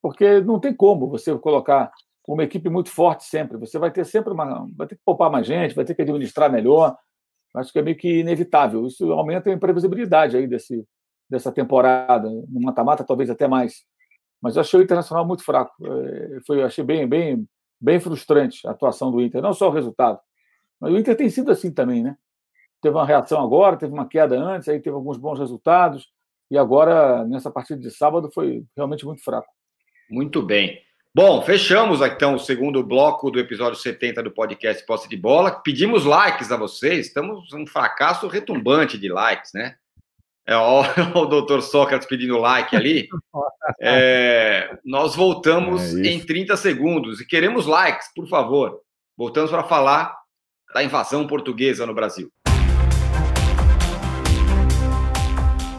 [0.00, 1.90] porque não tem como você colocar
[2.26, 3.56] uma equipe muito forte sempre.
[3.58, 4.68] Você vai ter sempre uma.
[4.76, 6.96] Vai ter que poupar mais gente, vai ter que administrar melhor.
[7.54, 8.86] Acho que é meio que inevitável.
[8.86, 10.86] Isso aumenta a imprevisibilidade aí desse,
[11.28, 12.28] dessa temporada.
[12.30, 13.84] No mata-mata, talvez até mais.
[14.40, 15.72] Mas eu achei o Internacional muito fraco.
[15.84, 17.46] É, foi, achei bem, bem,
[17.80, 19.42] bem frustrante a atuação do Inter.
[19.42, 20.18] Não só o resultado.
[20.80, 22.16] Mas o Inter tem sido assim também, né?
[22.82, 26.08] Teve uma reação agora, teve uma queda antes, aí teve alguns bons resultados,
[26.50, 29.48] e agora, nessa partida de sábado, foi realmente muito fraco.
[30.10, 30.78] Muito bem.
[31.14, 35.50] Bom, fechamos então o segundo bloco do episódio 70 do podcast Posse de Bola.
[35.50, 39.76] Pedimos likes a vocês, estamos um fracasso retumbante de likes, né?
[40.46, 40.82] É, ó,
[41.14, 43.08] o doutor Sócrates pedindo like ali.
[43.80, 48.80] É, nós voltamos é em 30 segundos e queremos likes, por favor.
[49.16, 50.16] Voltamos para falar
[50.74, 52.30] da invasão portuguesa no Brasil.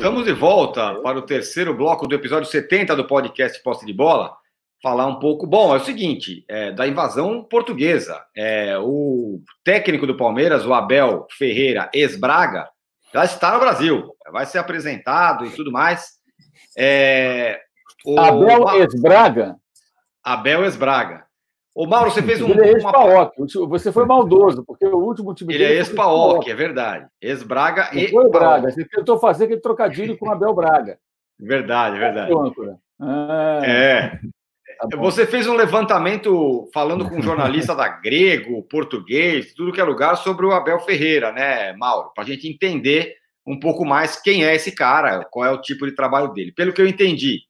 [0.00, 4.34] Estamos de volta para o terceiro bloco do episódio 70 do podcast Posse de Bola.
[4.82, 5.46] Falar um pouco.
[5.46, 8.18] Bom, é o seguinte: é, da invasão portuguesa.
[8.34, 12.66] É, o técnico do Palmeiras, o Abel Ferreira Esbraga,
[13.12, 14.10] já está no Brasil.
[14.32, 16.12] Vai ser apresentado e tudo mais.
[16.78, 17.60] É,
[18.02, 18.18] o...
[18.18, 19.56] Abel Esbraga?
[20.24, 21.26] Abel Esbraga.
[21.74, 22.50] Ô, Mauro, você fez um.
[22.50, 23.34] Ele é ex-Paok.
[23.68, 27.06] Você foi maldoso, porque o último time Ele é ex-Paok, é verdade.
[27.20, 28.08] Ex-Braga e.
[28.08, 28.70] Foi Braga.
[28.70, 30.98] Você tentou fazer aquele trocadilho com Abel Braga.
[31.38, 32.32] Verdade, verdade.
[33.00, 34.20] Ah, é.
[34.88, 39.84] Tá você fez um levantamento falando com um jornalista da Grego, português, tudo que é
[39.84, 42.10] lugar, sobre o Abel Ferreira, né, Mauro?
[42.14, 43.14] Para a gente entender
[43.46, 46.52] um pouco mais quem é esse cara, qual é o tipo de trabalho dele.
[46.52, 47.40] Pelo que eu entendi,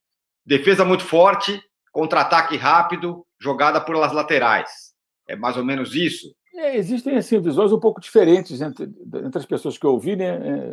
[0.45, 1.61] defesa muito forte,
[1.93, 4.93] contra-ataque rápido, jogada por las laterais.
[5.27, 6.35] É mais ou menos isso?
[6.55, 10.27] É, existem assim, visões um pouco diferentes entre, entre as pessoas que eu ouvi, né?
[10.27, 10.73] É,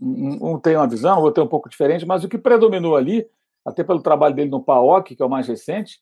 [0.00, 3.26] um tem uma visão, outro tem um pouco diferente, mas o que predominou ali,
[3.64, 6.00] até pelo trabalho dele no PAOC, que é o mais recente,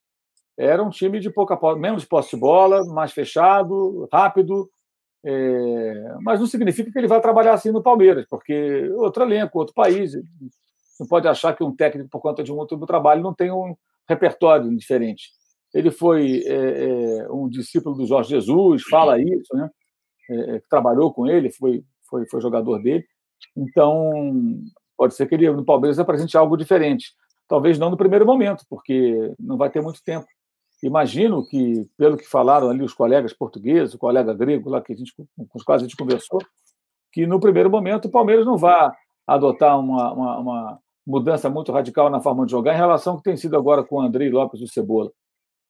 [0.57, 4.71] era um time de pouca menos posse de bola, mais fechado, rápido,
[5.25, 9.75] é, mas não significa que ele vai trabalhar assim no Palmeiras, porque outro elenco, outro
[9.75, 10.13] país.
[10.99, 13.77] Não pode achar que um técnico, por conta de um outro trabalho, não tem um
[14.09, 15.31] repertório diferente.
[15.77, 19.69] Ele foi é, é, um discípulo do Jorge Jesus, fala isso, né?
[20.31, 23.05] É, trabalhou com ele, foi, foi, foi jogador dele.
[23.55, 24.59] Então,
[24.97, 27.13] pode ser que ele no Palmeiras apresente algo diferente.
[27.47, 30.27] Talvez não no primeiro momento, porque não vai ter muito tempo.
[30.83, 34.97] Imagino que, pelo que falaram ali os colegas portugueses, o colega grego lá que a
[34.97, 36.41] gente, com os quais a gente conversou,
[37.13, 38.91] que no primeiro momento o Palmeiras não vai
[39.27, 43.25] adotar uma, uma, uma mudança muito radical na forma de jogar em relação ao que
[43.25, 45.11] tem sido agora com o Andrei Lopes do Cebola.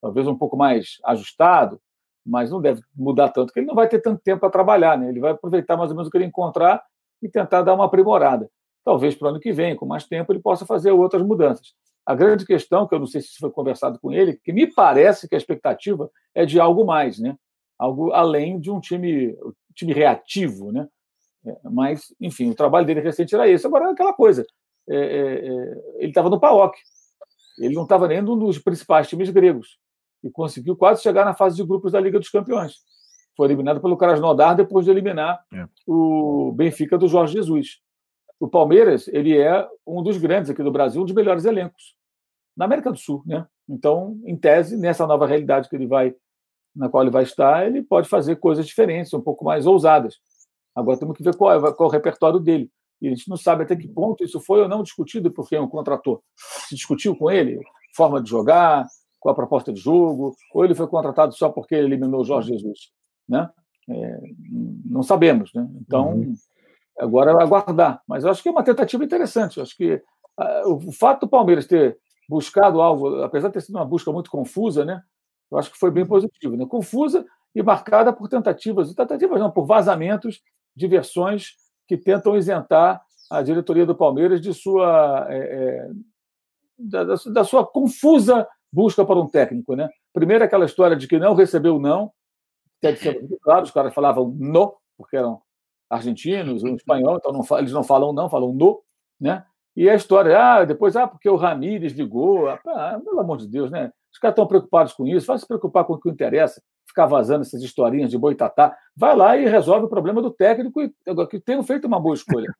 [0.01, 1.81] Talvez um pouco mais ajustado,
[2.25, 5.09] mas não deve mudar tanto, porque ele não vai ter tanto tempo para trabalhar, né?
[5.09, 6.83] ele vai aproveitar mais ou menos o que ele encontrar
[7.21, 8.49] e tentar dar uma aprimorada.
[8.83, 11.73] Talvez para o ano que vem, com mais tempo, ele possa fazer outras mudanças.
[12.05, 15.27] A grande questão, que eu não sei se foi conversado com ele, que me parece
[15.27, 17.37] que a expectativa é de algo mais, né?
[17.77, 20.71] algo além de um time, um time reativo.
[20.71, 20.87] Né?
[21.45, 23.65] É, mas, enfim, o trabalho dele recente era esse.
[23.65, 24.45] Agora, é aquela coisa,
[24.89, 26.77] é, é, é ele estava no PAOK,
[27.59, 29.77] ele não estava nem um dos principais times gregos
[30.23, 32.75] e conseguiu quase chegar na fase de grupos da Liga dos Campeões.
[33.35, 35.67] Foi eliminado pelo Krasnodar depois de eliminar é.
[35.85, 37.79] o Benfica do Jorge Jesus.
[38.39, 41.95] O Palmeiras ele é um dos grandes aqui do Brasil, um dos melhores elencos
[42.57, 43.45] na América do Sul, né?
[43.69, 46.15] Então, em tese, nessa nova realidade que ele vai,
[46.75, 50.15] na qual ele vai estar, ele pode fazer coisas diferentes, um pouco mais ousadas.
[50.75, 52.71] Agora temos que ver qual é, qual é o repertório dele.
[52.99, 55.59] E a gente não sabe até que ponto isso foi ou não discutido por quem
[55.59, 56.23] o contratou.
[56.67, 57.59] Se discutiu com ele
[57.95, 58.87] forma de jogar,
[59.27, 62.53] qual a proposta de jogo, ou ele foi contratado só porque ele eliminou o Jorge
[62.53, 62.91] Jesus,
[63.27, 63.49] né?
[63.89, 64.19] É,
[64.85, 65.67] não sabemos, né?
[65.81, 66.33] Então, uhum.
[66.97, 68.01] agora é aguardar.
[68.07, 69.57] Mas acho que é uma tentativa interessante.
[69.57, 71.97] Eu acho que uh, o fato do Palmeiras ter
[72.27, 75.01] buscado algo, apesar de ter sido uma busca muito confusa, né?
[75.51, 76.65] Eu acho que foi bem positivo, né?
[76.65, 80.41] Confusa e marcada por tentativas, tentativas não, por vazamentos
[80.75, 81.55] de versões
[81.87, 85.89] que tentam isentar a diretoria do Palmeiras de sua é, é
[86.77, 89.89] da, da, sua confusa busca para um técnico, né?
[90.13, 92.11] Primeiro aquela história de que não recebeu não,
[92.81, 95.41] que ser muito claro, os caras falavam no, porque eram
[95.89, 98.81] argentinos, um espanhol, então não, eles não falam não, falam no,
[99.19, 99.45] né?
[99.75, 103.69] E a história, ah, depois, ah, porque o Ramírez ligou, ah, pelo amor de Deus,
[103.69, 103.91] né?
[104.11, 107.41] Os caras estão preocupados com isso, vai se preocupar com o que interessa, ficar vazando
[107.41, 108.75] essas historinhas de boitatá.
[108.95, 110.91] Vai lá e resolve o problema do técnico e
[111.29, 112.51] que tenham feito uma boa escolha.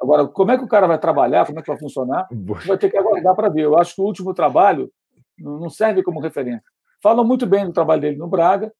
[0.00, 2.26] Agora, como é que o cara vai trabalhar, como é que vai funcionar,
[2.66, 3.62] vai ter que aguardar para ver.
[3.62, 4.90] Eu acho que o último trabalho
[5.38, 6.64] não serve como referência.
[7.02, 8.72] Falam muito bem do trabalho dele no Braga,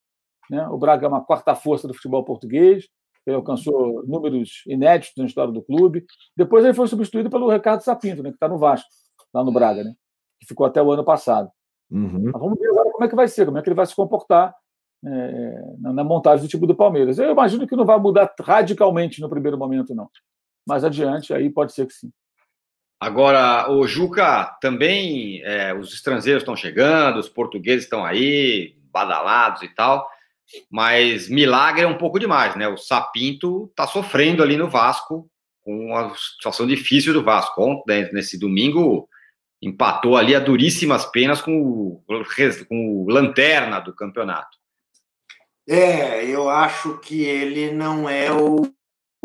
[0.51, 0.67] né?
[0.69, 2.89] o Braga é uma quarta força do futebol português,
[3.27, 6.05] ele alcançou números inéditos na história do clube.
[6.37, 8.89] Depois ele foi substituído pelo Ricardo Sapinto, né, que está no Vasco,
[9.33, 9.95] lá no Braga, né,
[10.39, 11.51] que ficou até o ano passado.
[11.91, 12.31] Uhum.
[12.33, 14.55] vamos ver agora como é que vai ser, como é que ele vai se comportar
[15.05, 17.19] é, na, na, montagem do time do Palmeiras.
[17.19, 20.09] Eu imagino que não vai mudar radicalmente no primeiro momento, não.
[20.67, 22.11] Mas adiante, aí pode ser que sim.
[23.05, 29.69] Agora, o Juca, também é, os estrangeiros estão chegando, os portugueses estão aí, badalados e
[29.69, 30.09] tal.
[30.71, 32.67] Mas milagre é um pouco demais, né?
[32.67, 35.29] O Sapinto está sofrendo ali no Vasco,
[35.63, 37.63] com uma situação difícil do Vasco.
[37.63, 39.07] Ontem, nesse domingo,
[39.61, 42.05] empatou ali a duríssimas penas com o,
[42.67, 44.57] com o lanterna do campeonato.
[45.69, 48.63] É, eu acho que ele não é o,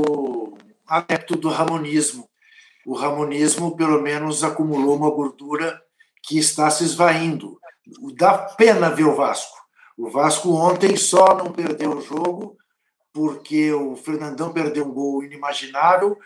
[0.06, 2.30] o adepto do ramonismo.
[2.90, 5.80] O ramonismo, pelo menos, acumulou uma gordura
[6.24, 7.60] que está se esvaindo.
[8.16, 9.56] Dá pena ver o Vasco.
[9.96, 12.58] O Vasco ontem só não perdeu o jogo
[13.14, 16.18] porque o Fernandão perdeu um gol inimaginável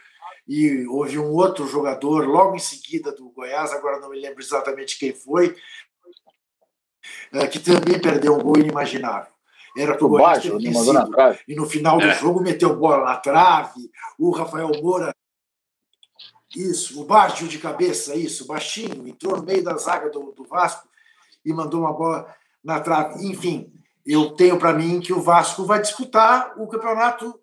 [0.48, 4.98] e houve um outro jogador logo em seguida do Goiás, agora não me lembro exatamente
[4.98, 5.54] quem foi,
[7.34, 9.34] é, que também perdeu um gol inimaginável.
[9.78, 11.12] Era para o Goiás ter vencido.
[11.46, 12.14] E no final do é.
[12.14, 13.92] jogo meteu bola na trave.
[14.18, 15.14] O Rafael Moura
[16.56, 20.88] isso, o Baggio de cabeça, isso, baixinho, entrou no meio da zaga do, do Vasco
[21.44, 22.34] e mandou uma bola
[22.64, 23.26] na trave.
[23.26, 23.74] Enfim,
[24.06, 27.40] eu tenho para mim que o Vasco vai disputar o campeonato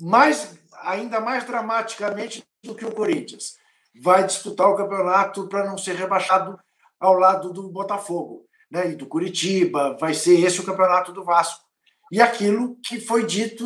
[0.00, 3.56] mais ainda mais dramaticamente do que o Corinthians.
[4.02, 6.58] Vai disputar o campeonato para não ser rebaixado
[6.98, 9.96] ao lado do Botafogo né, e do Curitiba.
[9.98, 11.64] Vai ser esse o campeonato do Vasco.
[12.10, 13.64] E aquilo que foi dito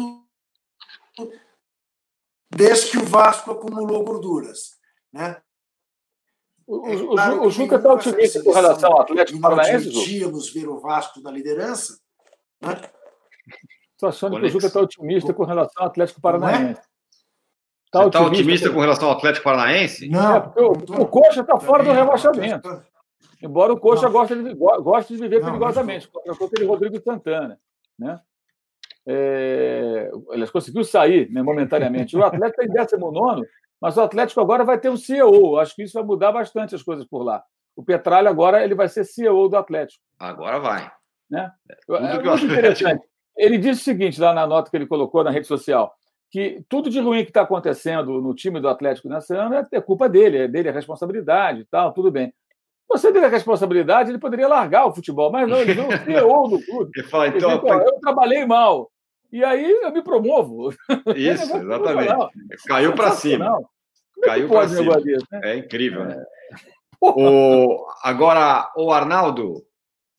[2.51, 4.78] desde que o Vasco acumulou gorduras.
[5.13, 5.41] Né?
[6.67, 10.21] O, é claro o, o Juca está otimista com relação ao Atlético Paranaense?
[10.21, 11.99] Não ver o Vasco na liderança.
[12.61, 12.81] Né?
[13.93, 16.81] Estou achando que o Juca está otimista com relação ao Atlético Paranaense.
[17.87, 20.09] Está otimista, tá otimista com relação ao Atlético Paranaense?
[20.11, 22.83] Não, é porque o, o Coxa está fora do rebaixamento.
[23.43, 27.59] Embora o Coxa goste de, goste de viver não, perigosamente, contra aquele Rodrigo Santana.
[27.99, 28.21] Né?
[29.07, 32.15] É, eles conseguiu sair né, momentaneamente.
[32.15, 33.47] O Atlético está em 19,
[33.81, 35.59] mas o Atlético agora vai ter um CEO.
[35.59, 37.43] Acho que isso vai mudar bastante as coisas por lá.
[37.77, 40.03] O Petralha agora ele vai ser CEO do Atlético.
[40.19, 40.91] Agora vai.
[41.31, 41.51] Né?
[41.71, 43.03] É, é muito interessante.
[43.37, 45.95] Ele disse o seguinte lá na nota que ele colocou na rede social,
[46.31, 50.09] que tudo de ruim que está acontecendo no time do Atlético nesse ano é culpa
[50.09, 52.33] dele, é dele a responsabilidade e tal, tudo bem.
[52.89, 56.49] Você dele a responsabilidade, ele poderia largar o futebol, mas não, ele virou o CEO
[56.49, 56.91] do clube.
[56.97, 58.91] Ele fala, então, eu trabalhei mal.
[59.31, 60.73] E aí eu me promovo.
[61.15, 62.15] Isso, exatamente.
[62.67, 63.61] Caiu para cima.
[64.23, 64.97] É Caiu para cima.
[64.97, 65.41] Né?
[65.45, 66.25] É incrível, né?
[67.01, 69.63] O, agora, o Arnaldo,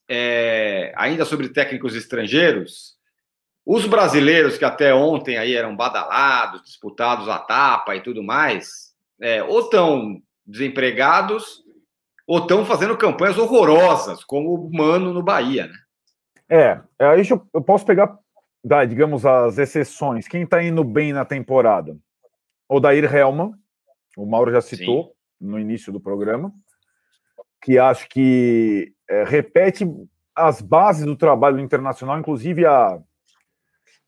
[0.08, 2.96] é, ainda sobre técnicos estrangeiros,
[3.66, 9.42] os brasileiros que até ontem aí eram badalados, disputados a tapa e tudo mais, é,
[9.42, 11.62] ou estão desempregados
[12.26, 15.74] ou estão fazendo campanhas horrorosas, como o Mano no Bahia, né?
[16.48, 17.22] É, aí
[17.54, 18.18] eu posso pegar
[18.62, 21.96] da, digamos, as exceções, quem está indo bem na temporada?
[22.68, 23.52] O Dair Helman,
[24.16, 25.10] o Mauro já citou Sim.
[25.40, 26.52] no início do programa,
[27.62, 29.86] que acho que é, repete
[30.34, 32.98] as bases do trabalho internacional, inclusive a,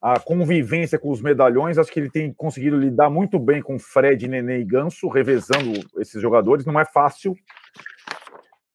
[0.00, 1.78] a convivência com os medalhões.
[1.78, 6.20] Acho que ele tem conseguido lidar muito bem com Fred, Nenê e Ganso, revezando esses
[6.20, 7.34] jogadores, não é fácil.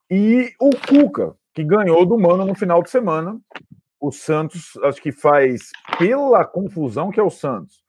[0.10, 3.40] E o Cuca, que ganhou do Mano no final de semana,
[4.00, 7.84] o Santos, acho que faz pela confusão que é o Santos,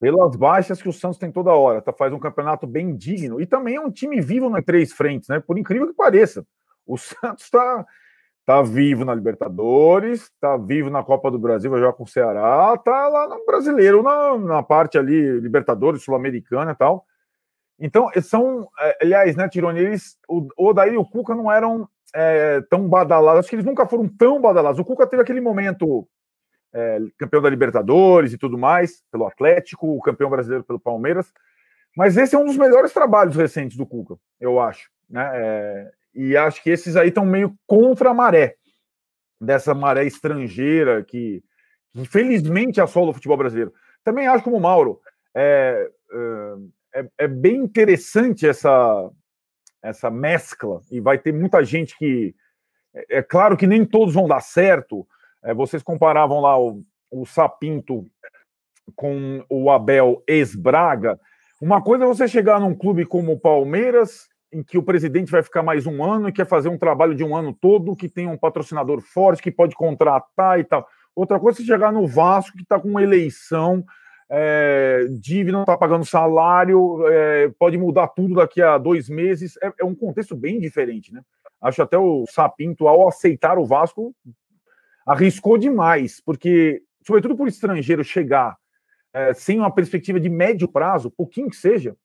[0.00, 3.46] pelas baixas que o Santos tem toda hora, tá, faz um campeonato bem digno e
[3.46, 5.40] também é um time vivo nas três frentes, né?
[5.40, 6.46] Por incrível que pareça,
[6.86, 7.86] o Santos está
[8.44, 12.76] tá vivo na Libertadores, tá vivo na Copa do Brasil, vai jogar com o Ceará,
[12.78, 17.04] tá lá no Brasileiro, na, na parte ali Libertadores, Sul-Americana e tal.
[17.78, 22.60] Então, são, é, aliás, né, Tironi, eles, o Odair e o Cuca não eram é,
[22.70, 24.78] tão badalados, acho que eles nunca foram tão badalados.
[24.80, 26.08] O Cuca teve aquele momento
[26.72, 31.32] é, campeão da Libertadores e tudo mais, pelo Atlético, o campeão brasileiro pelo Palmeiras,
[31.96, 34.90] mas esse é um dos melhores trabalhos recentes do Cuca, eu acho.
[35.08, 35.30] Né?
[35.34, 38.56] É, e acho que esses aí estão meio contra a maré,
[39.40, 41.42] dessa maré estrangeira que,
[41.94, 43.72] infelizmente assola o futebol brasileiro.
[44.04, 45.00] Também acho como o Mauro,
[45.34, 49.10] é, é, é, é bem interessante essa,
[49.82, 52.34] essa mescla, e vai ter muita gente que.
[52.94, 55.06] É, é claro que nem todos vão dar certo.
[55.42, 58.06] É, vocês comparavam lá o, o Sapinto
[58.96, 61.18] com o Abel ex-Braga.
[61.60, 65.42] Uma coisa é você chegar num clube como o Palmeiras, em que o presidente vai
[65.42, 68.26] ficar mais um ano e quer fazer um trabalho de um ano todo, que tem
[68.26, 70.86] um patrocinador forte, que pode contratar e tal.
[71.14, 73.84] Outra coisa é chegar no Vasco, que está com uma eleição,
[74.30, 79.56] é, dívida, não está pagando salário, é, pode mudar tudo daqui a dois meses.
[79.62, 81.22] É, é, um contexto bem diferente, né?
[81.60, 84.14] Acho até o Sapinto, ao aceitar o Vasco,
[85.06, 88.56] arriscou demais, porque, sobretudo por estrangeiro chegar
[89.12, 91.96] é, sem uma perspectiva de médio prazo, pouquinho que seja,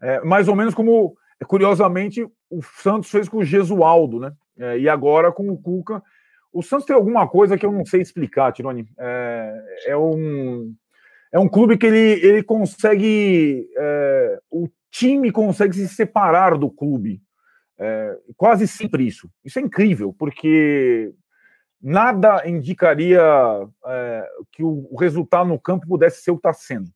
[0.00, 1.16] é, mais ou menos como,
[1.46, 4.32] curiosamente, o Santos fez com o Gesualdo, né?
[4.58, 6.02] É, e agora com o Cuca.
[6.52, 8.88] O Santos tem alguma coisa que eu não sei explicar, Tironi.
[8.96, 10.74] é um
[11.32, 13.68] é um clube que ele, ele consegue.
[13.76, 17.20] É, o time consegue se separar do clube.
[17.78, 19.30] É, quase sempre isso.
[19.44, 21.12] Isso é incrível, porque
[21.80, 23.20] nada indicaria
[23.86, 26.90] é, que o, o, resultado no campo pudesse ser o que está sendo.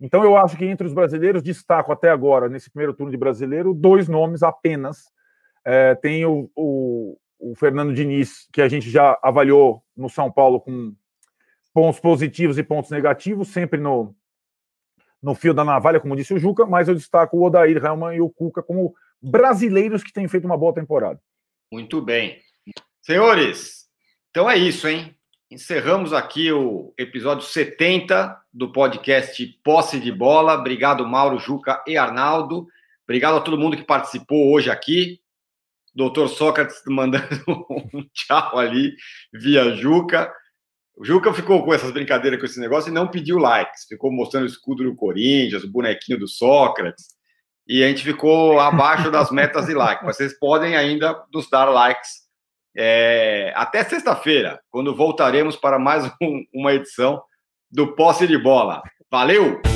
[0.00, 3.74] Então, eu acho que entre os brasileiros, destaco até agora, nesse primeiro turno de brasileiro,
[3.74, 5.04] dois nomes apenas.
[5.64, 10.60] É, tem o, o, o Fernando Diniz, que a gente já avaliou no São Paulo
[10.60, 10.94] com
[11.76, 14.16] pontos positivos e pontos negativos, sempre no,
[15.22, 18.20] no fio da navalha, como disse o Juca, mas eu destaco o Odair Helman e
[18.22, 21.20] o Cuca como brasileiros que têm feito uma boa temporada.
[21.70, 22.40] Muito bem.
[23.02, 23.90] Senhores,
[24.30, 25.14] então é isso, hein?
[25.50, 30.54] Encerramos aqui o episódio 70 do podcast Posse de Bola.
[30.54, 32.66] Obrigado, Mauro, Juca e Arnaldo.
[33.04, 35.20] Obrigado a todo mundo que participou hoje aqui.
[35.94, 37.26] Doutor Sócrates mandando
[37.68, 38.96] um tchau ali
[39.30, 40.32] via Juca.
[40.96, 43.84] O Juca ficou com essas brincadeiras com esse negócio e não pediu likes.
[43.86, 47.04] Ficou mostrando o escudo do Corinthians, o bonequinho do Sócrates.
[47.68, 50.04] E a gente ficou abaixo das metas de like.
[50.04, 52.26] Mas vocês podem ainda nos dar likes
[52.76, 57.22] é, até sexta-feira, quando voltaremos para mais um, uma edição
[57.70, 58.82] do Posse de Bola.
[59.10, 59.75] Valeu!